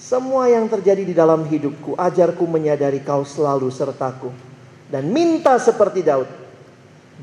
[0.00, 4.51] Semua yang terjadi di dalam hidupku, ajarku menyadari kau selalu sertaku
[4.92, 6.28] dan minta seperti Daud.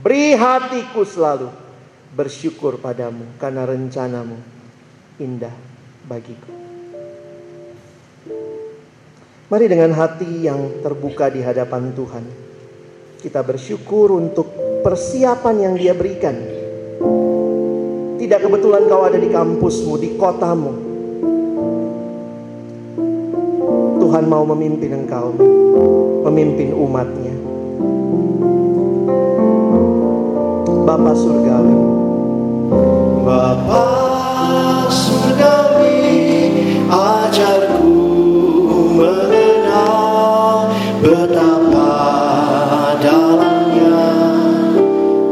[0.02, 1.54] Beri hatiku selalu
[2.18, 4.38] bersyukur padamu karena rencanamu
[5.22, 5.54] indah
[6.10, 6.50] bagiku.
[9.50, 12.26] Mari dengan hati yang terbuka di hadapan Tuhan.
[13.22, 14.50] Kita bersyukur untuk
[14.82, 16.38] persiapan yang dia berikan.
[18.18, 20.74] Tidak kebetulan kau ada di kampusmu, di kotamu.
[24.00, 25.34] Tuhan mau memimpin engkau,
[26.30, 27.39] memimpin umatnya.
[30.90, 31.78] Bapa Surgawi.
[33.22, 33.86] Bapa
[34.90, 36.02] Surgawi,
[36.90, 37.94] ajarku
[38.98, 41.94] mengenal betapa
[43.06, 44.02] dalamnya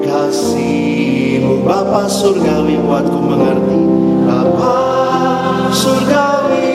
[0.05, 1.65] kasihmu.
[1.65, 3.81] Bapa Surgawi buatku mengerti.
[4.29, 4.77] Bapa
[5.73, 6.69] Surgawi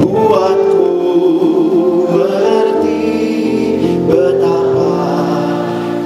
[0.00, 0.88] buatku
[2.08, 3.04] mengerti
[4.08, 4.96] betapa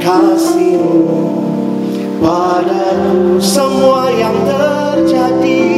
[0.03, 1.16] kasihmu
[2.21, 5.76] padaku semua yang terjadi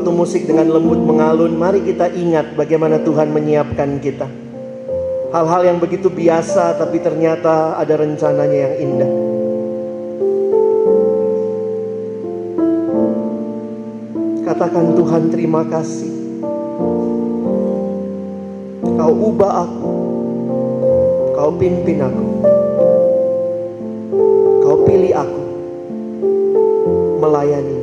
[0.00, 4.24] Waktu musik dengan lembut mengalun, mari kita ingat bagaimana Tuhan menyiapkan kita.
[5.28, 9.12] Hal-hal yang begitu biasa tapi ternyata ada rencananya yang indah.
[14.48, 16.12] Katakan Tuhan terima kasih.
[18.96, 19.92] Kau ubah aku.
[21.36, 22.26] Kau pimpin aku.
[24.64, 25.42] Kau pilih aku
[27.20, 27.79] melayani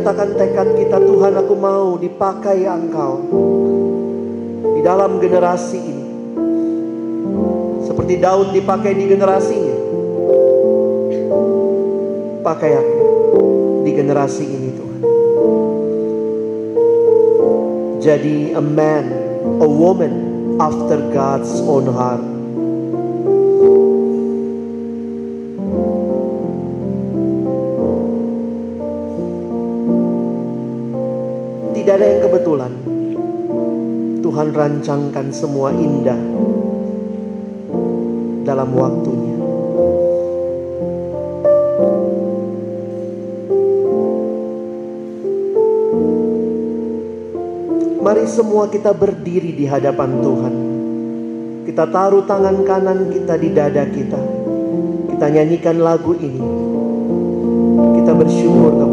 [0.00, 3.20] nyatakan tekad kita Tuhan aku mau dipakai engkau
[4.72, 6.06] di dalam generasi ini.
[7.84, 9.76] Seperti Daud dipakai di generasinya.
[12.40, 13.00] Pakai aku
[13.84, 15.00] di generasi ini Tuhan.
[18.00, 19.04] Jadi a man
[19.60, 22.29] a woman after God's own heart
[34.80, 36.16] Tuhan rancangkan semua indah
[38.48, 39.36] dalam waktunya.
[48.00, 50.54] Mari semua kita berdiri di hadapan Tuhan.
[51.68, 54.20] Kita taruh tangan kanan kita di dada kita.
[55.12, 56.40] Kita nyanyikan lagu ini.
[58.00, 58.89] Kita bersyukur kepada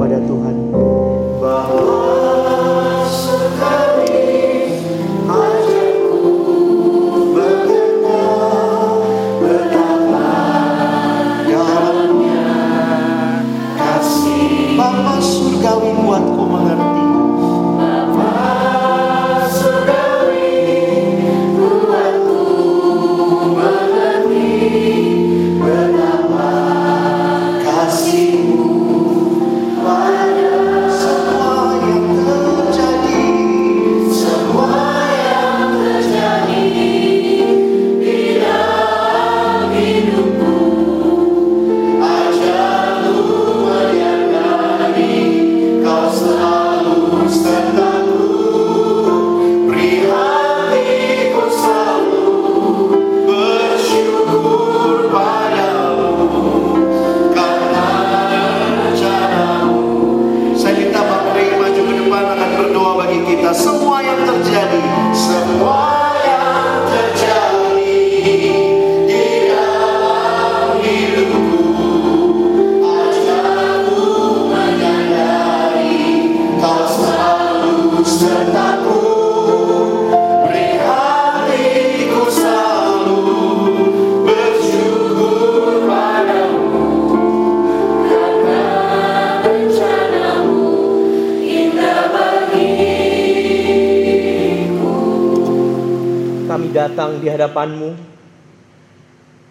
[97.48, 97.96] hadapanmu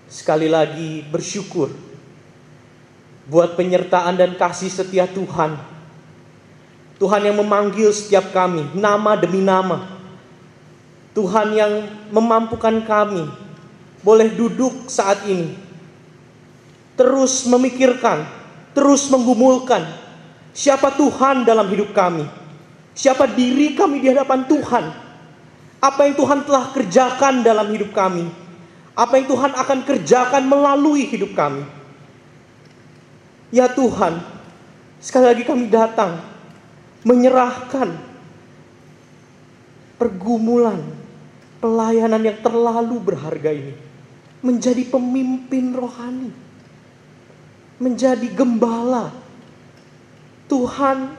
[0.04, 1.72] sekali lagi bersyukur
[3.24, 5.56] buat penyertaan dan kasih setia Tuhan.
[7.00, 9.96] Tuhan yang memanggil setiap kami nama demi nama.
[11.16, 11.72] Tuhan yang
[12.12, 13.24] memampukan kami
[14.04, 15.56] boleh duduk saat ini.
[16.96, 18.28] Terus memikirkan,
[18.76, 19.84] terus menggumulkan
[20.52, 22.28] siapa Tuhan dalam hidup kami.
[22.96, 25.05] Siapa diri kami di hadapan Tuhan
[25.86, 28.26] apa yang Tuhan telah kerjakan dalam hidup kami,
[28.98, 31.62] apa yang Tuhan akan kerjakan melalui hidup kami.
[33.54, 34.18] Ya Tuhan,
[34.98, 36.18] sekali lagi kami datang
[37.06, 37.94] menyerahkan
[39.94, 40.82] pergumulan
[41.62, 43.74] pelayanan yang terlalu berharga ini
[44.42, 46.34] menjadi pemimpin rohani,
[47.78, 49.14] menjadi gembala.
[50.46, 51.10] Tuhan,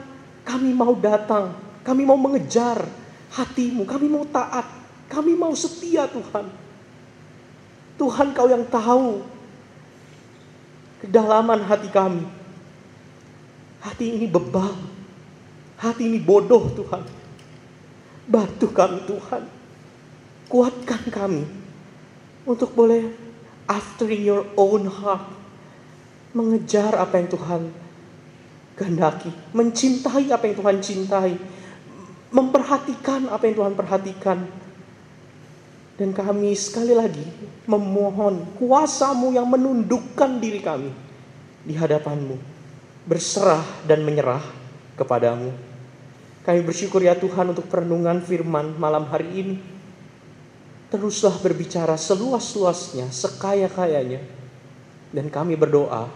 [0.44, 1.52] kami mau datang,
[1.84, 2.84] kami mau mengejar,
[3.38, 3.86] hatimu.
[3.86, 4.66] Kami mau taat.
[5.06, 6.50] Kami mau setia Tuhan.
[7.98, 9.22] Tuhan kau yang tahu
[11.02, 12.26] kedalaman hati kami.
[13.78, 14.74] Hati ini bebal.
[15.78, 17.02] Hati ini bodoh Tuhan.
[18.26, 19.42] Bantu kami Tuhan.
[20.50, 21.46] Kuatkan kami.
[22.44, 23.14] Untuk boleh
[23.70, 25.24] after your own heart.
[26.36, 27.62] Mengejar apa yang Tuhan
[28.76, 29.32] kehendaki.
[29.56, 31.34] Mencintai apa yang Tuhan cintai
[32.28, 34.38] memperhatikan apa yang Tuhan perhatikan.
[35.98, 37.26] Dan kami sekali lagi
[37.66, 40.94] memohon kuasamu yang menundukkan diri kami
[41.66, 42.38] di hadapanmu.
[43.08, 44.44] Berserah dan menyerah
[44.94, 45.50] kepadamu.
[46.44, 49.56] Kami bersyukur ya Tuhan untuk perenungan firman malam hari ini.
[50.88, 54.20] Teruslah berbicara seluas-luasnya, sekaya-kayanya.
[55.12, 56.08] Dan kami berdoa,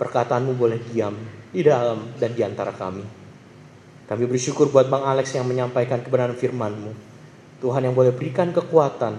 [0.00, 1.16] perkataanmu boleh diam
[1.52, 3.21] di dalam dan di antara kami.
[4.06, 6.92] Kami bersyukur buat Bang Alex yang menyampaikan kebenaran firman-Mu.
[7.62, 9.14] Tuhan yang boleh berikan kekuatan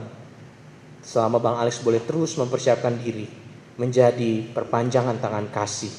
[1.04, 3.28] selama Bang Alex boleh terus mempersiapkan diri
[3.80, 5.92] menjadi perpanjangan tangan kasih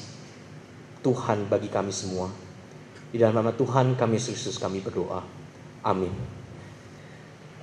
[1.05, 2.29] Tuhan bagi kami semua.
[3.13, 5.21] Di dalam nama Tuhan kami Yesus kami berdoa.
[5.85, 6.11] Amin.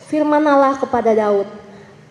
[0.07, 1.49] Firman Allah kepada Daud,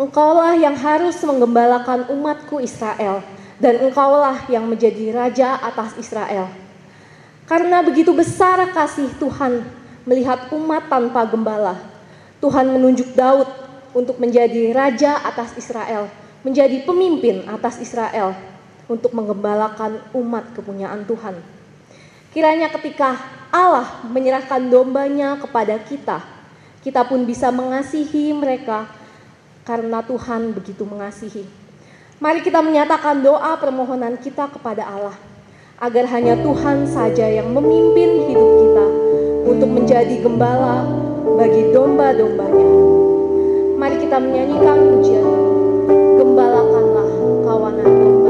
[0.01, 3.21] Engkaulah yang harus menggembalakan umatku Israel,
[3.61, 6.60] dan engkaulah yang menjadi raja atas Israel.
[7.51, 9.59] Karena begitu besar kasih Tuhan
[10.07, 11.75] melihat umat tanpa gembala,
[12.39, 13.43] Tuhan menunjuk Daud
[13.91, 16.07] untuk menjadi raja atas Israel,
[16.47, 18.39] menjadi pemimpin atas Israel
[18.87, 21.43] untuk menggembalakan umat kepunyaan Tuhan.
[22.31, 23.19] Kiranya ketika
[23.51, 26.23] Allah menyerahkan dombanya kepada kita,
[26.79, 28.87] kita pun bisa mengasihi mereka
[29.67, 31.43] karena Tuhan begitu mengasihi.
[32.15, 35.30] Mari kita menyatakan doa permohonan kita kepada Allah
[35.81, 38.85] agar hanya Tuhan saja yang memimpin hidup kita
[39.49, 40.85] untuk menjadi gembala
[41.41, 42.69] bagi domba-dombanya.
[43.81, 45.25] Mari kita menyanyikan pujian
[46.21, 47.09] Gembalakanlah
[47.41, 48.20] kawanan domba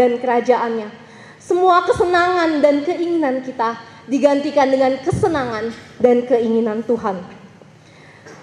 [0.00, 0.88] dan kerajaannya.
[1.36, 3.76] Semua kesenangan dan keinginan kita
[4.08, 5.68] digantikan dengan kesenangan
[6.00, 7.20] dan keinginan Tuhan.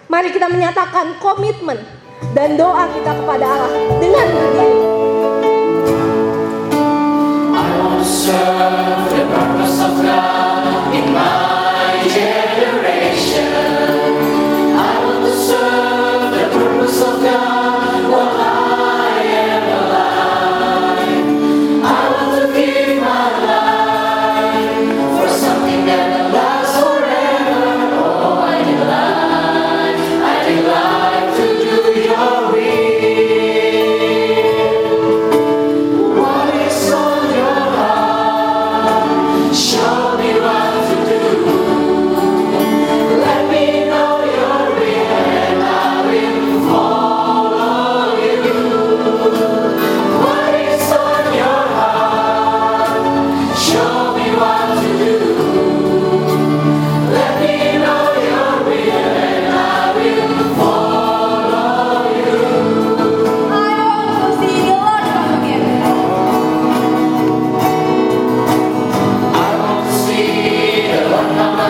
[0.05, 1.81] Mari kita menyatakan komitmen
[2.37, 4.85] dan doa kita kepada Allah dengan berdiri.
[17.27, 17.56] I.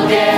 [0.09, 0.36] yeah.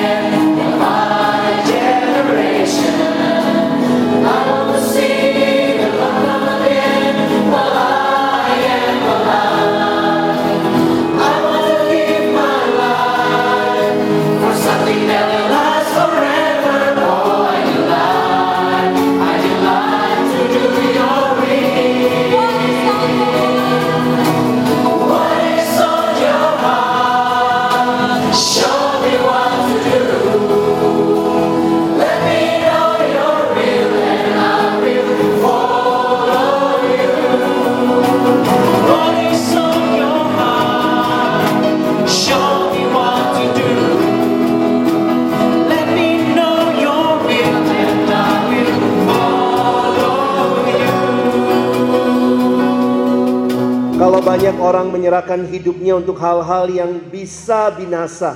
[55.00, 58.36] Menyerahkan hidupnya untuk hal-hal yang bisa binasa.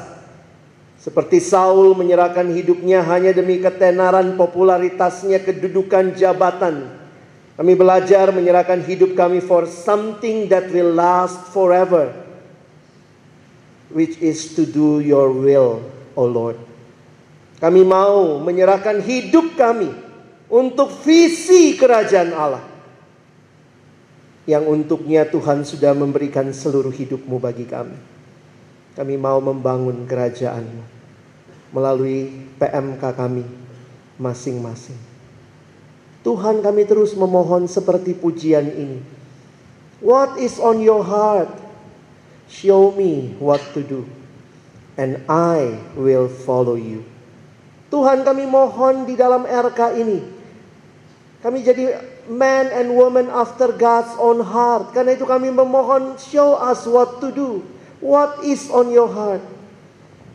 [0.95, 6.87] Seperti Saul menyerahkan hidupnya hanya demi ketenaran popularitasnya, kedudukan jabatan.
[7.59, 12.15] Kami belajar menyerahkan hidup kami for something that will last forever,
[13.91, 15.83] which is to do your will,
[16.15, 16.57] O Lord.
[17.59, 19.91] Kami mau menyerahkan hidup kami
[20.47, 22.72] untuk visi kerajaan Allah
[24.43, 27.95] yang untuknya Tuhan sudah memberikan seluruh hidupmu bagi kami.
[28.93, 30.83] Kami mau membangun kerajaanmu
[31.73, 32.29] melalui
[32.61, 33.43] PMK kami
[34.21, 34.99] masing-masing.
[36.21, 38.99] Tuhan kami terus memohon seperti pujian ini.
[39.99, 41.49] What is on your heart?
[42.47, 44.05] Show me what to do.
[44.93, 47.01] And I will follow you.
[47.89, 50.19] Tuhan kami mohon di dalam RK ini.
[51.41, 54.95] Kami jadi man and woman after God's own heart.
[54.95, 57.49] Karena itu kami memohon show us what to do.
[58.03, 59.43] What is on your heart?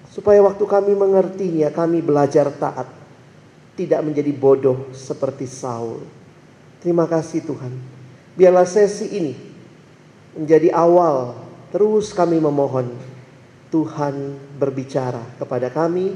[0.08, 2.88] Supaya waktu kami mengertinya kami belajar taat.
[3.78, 6.02] Tidak menjadi bodoh seperti Saul.
[6.82, 7.72] Terima kasih Tuhan.
[8.34, 9.34] Biarlah sesi ini
[10.34, 11.34] menjadi awal
[11.74, 12.94] terus kami memohon
[13.68, 16.14] Tuhan berbicara kepada kami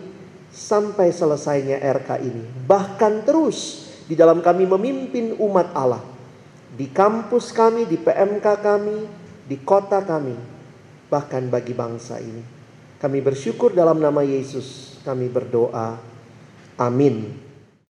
[0.54, 2.44] sampai selesainya RK ini.
[2.64, 6.02] Bahkan terus di dalam kami memimpin umat Allah.
[6.72, 8.98] Di kampus kami, di PMK kami,
[9.44, 10.32] di kota kami,
[11.12, 12.40] bahkan bagi bangsa ini.
[12.96, 15.98] Kami bersyukur dalam nama Yesus, kami berdoa.
[16.78, 17.41] Amin.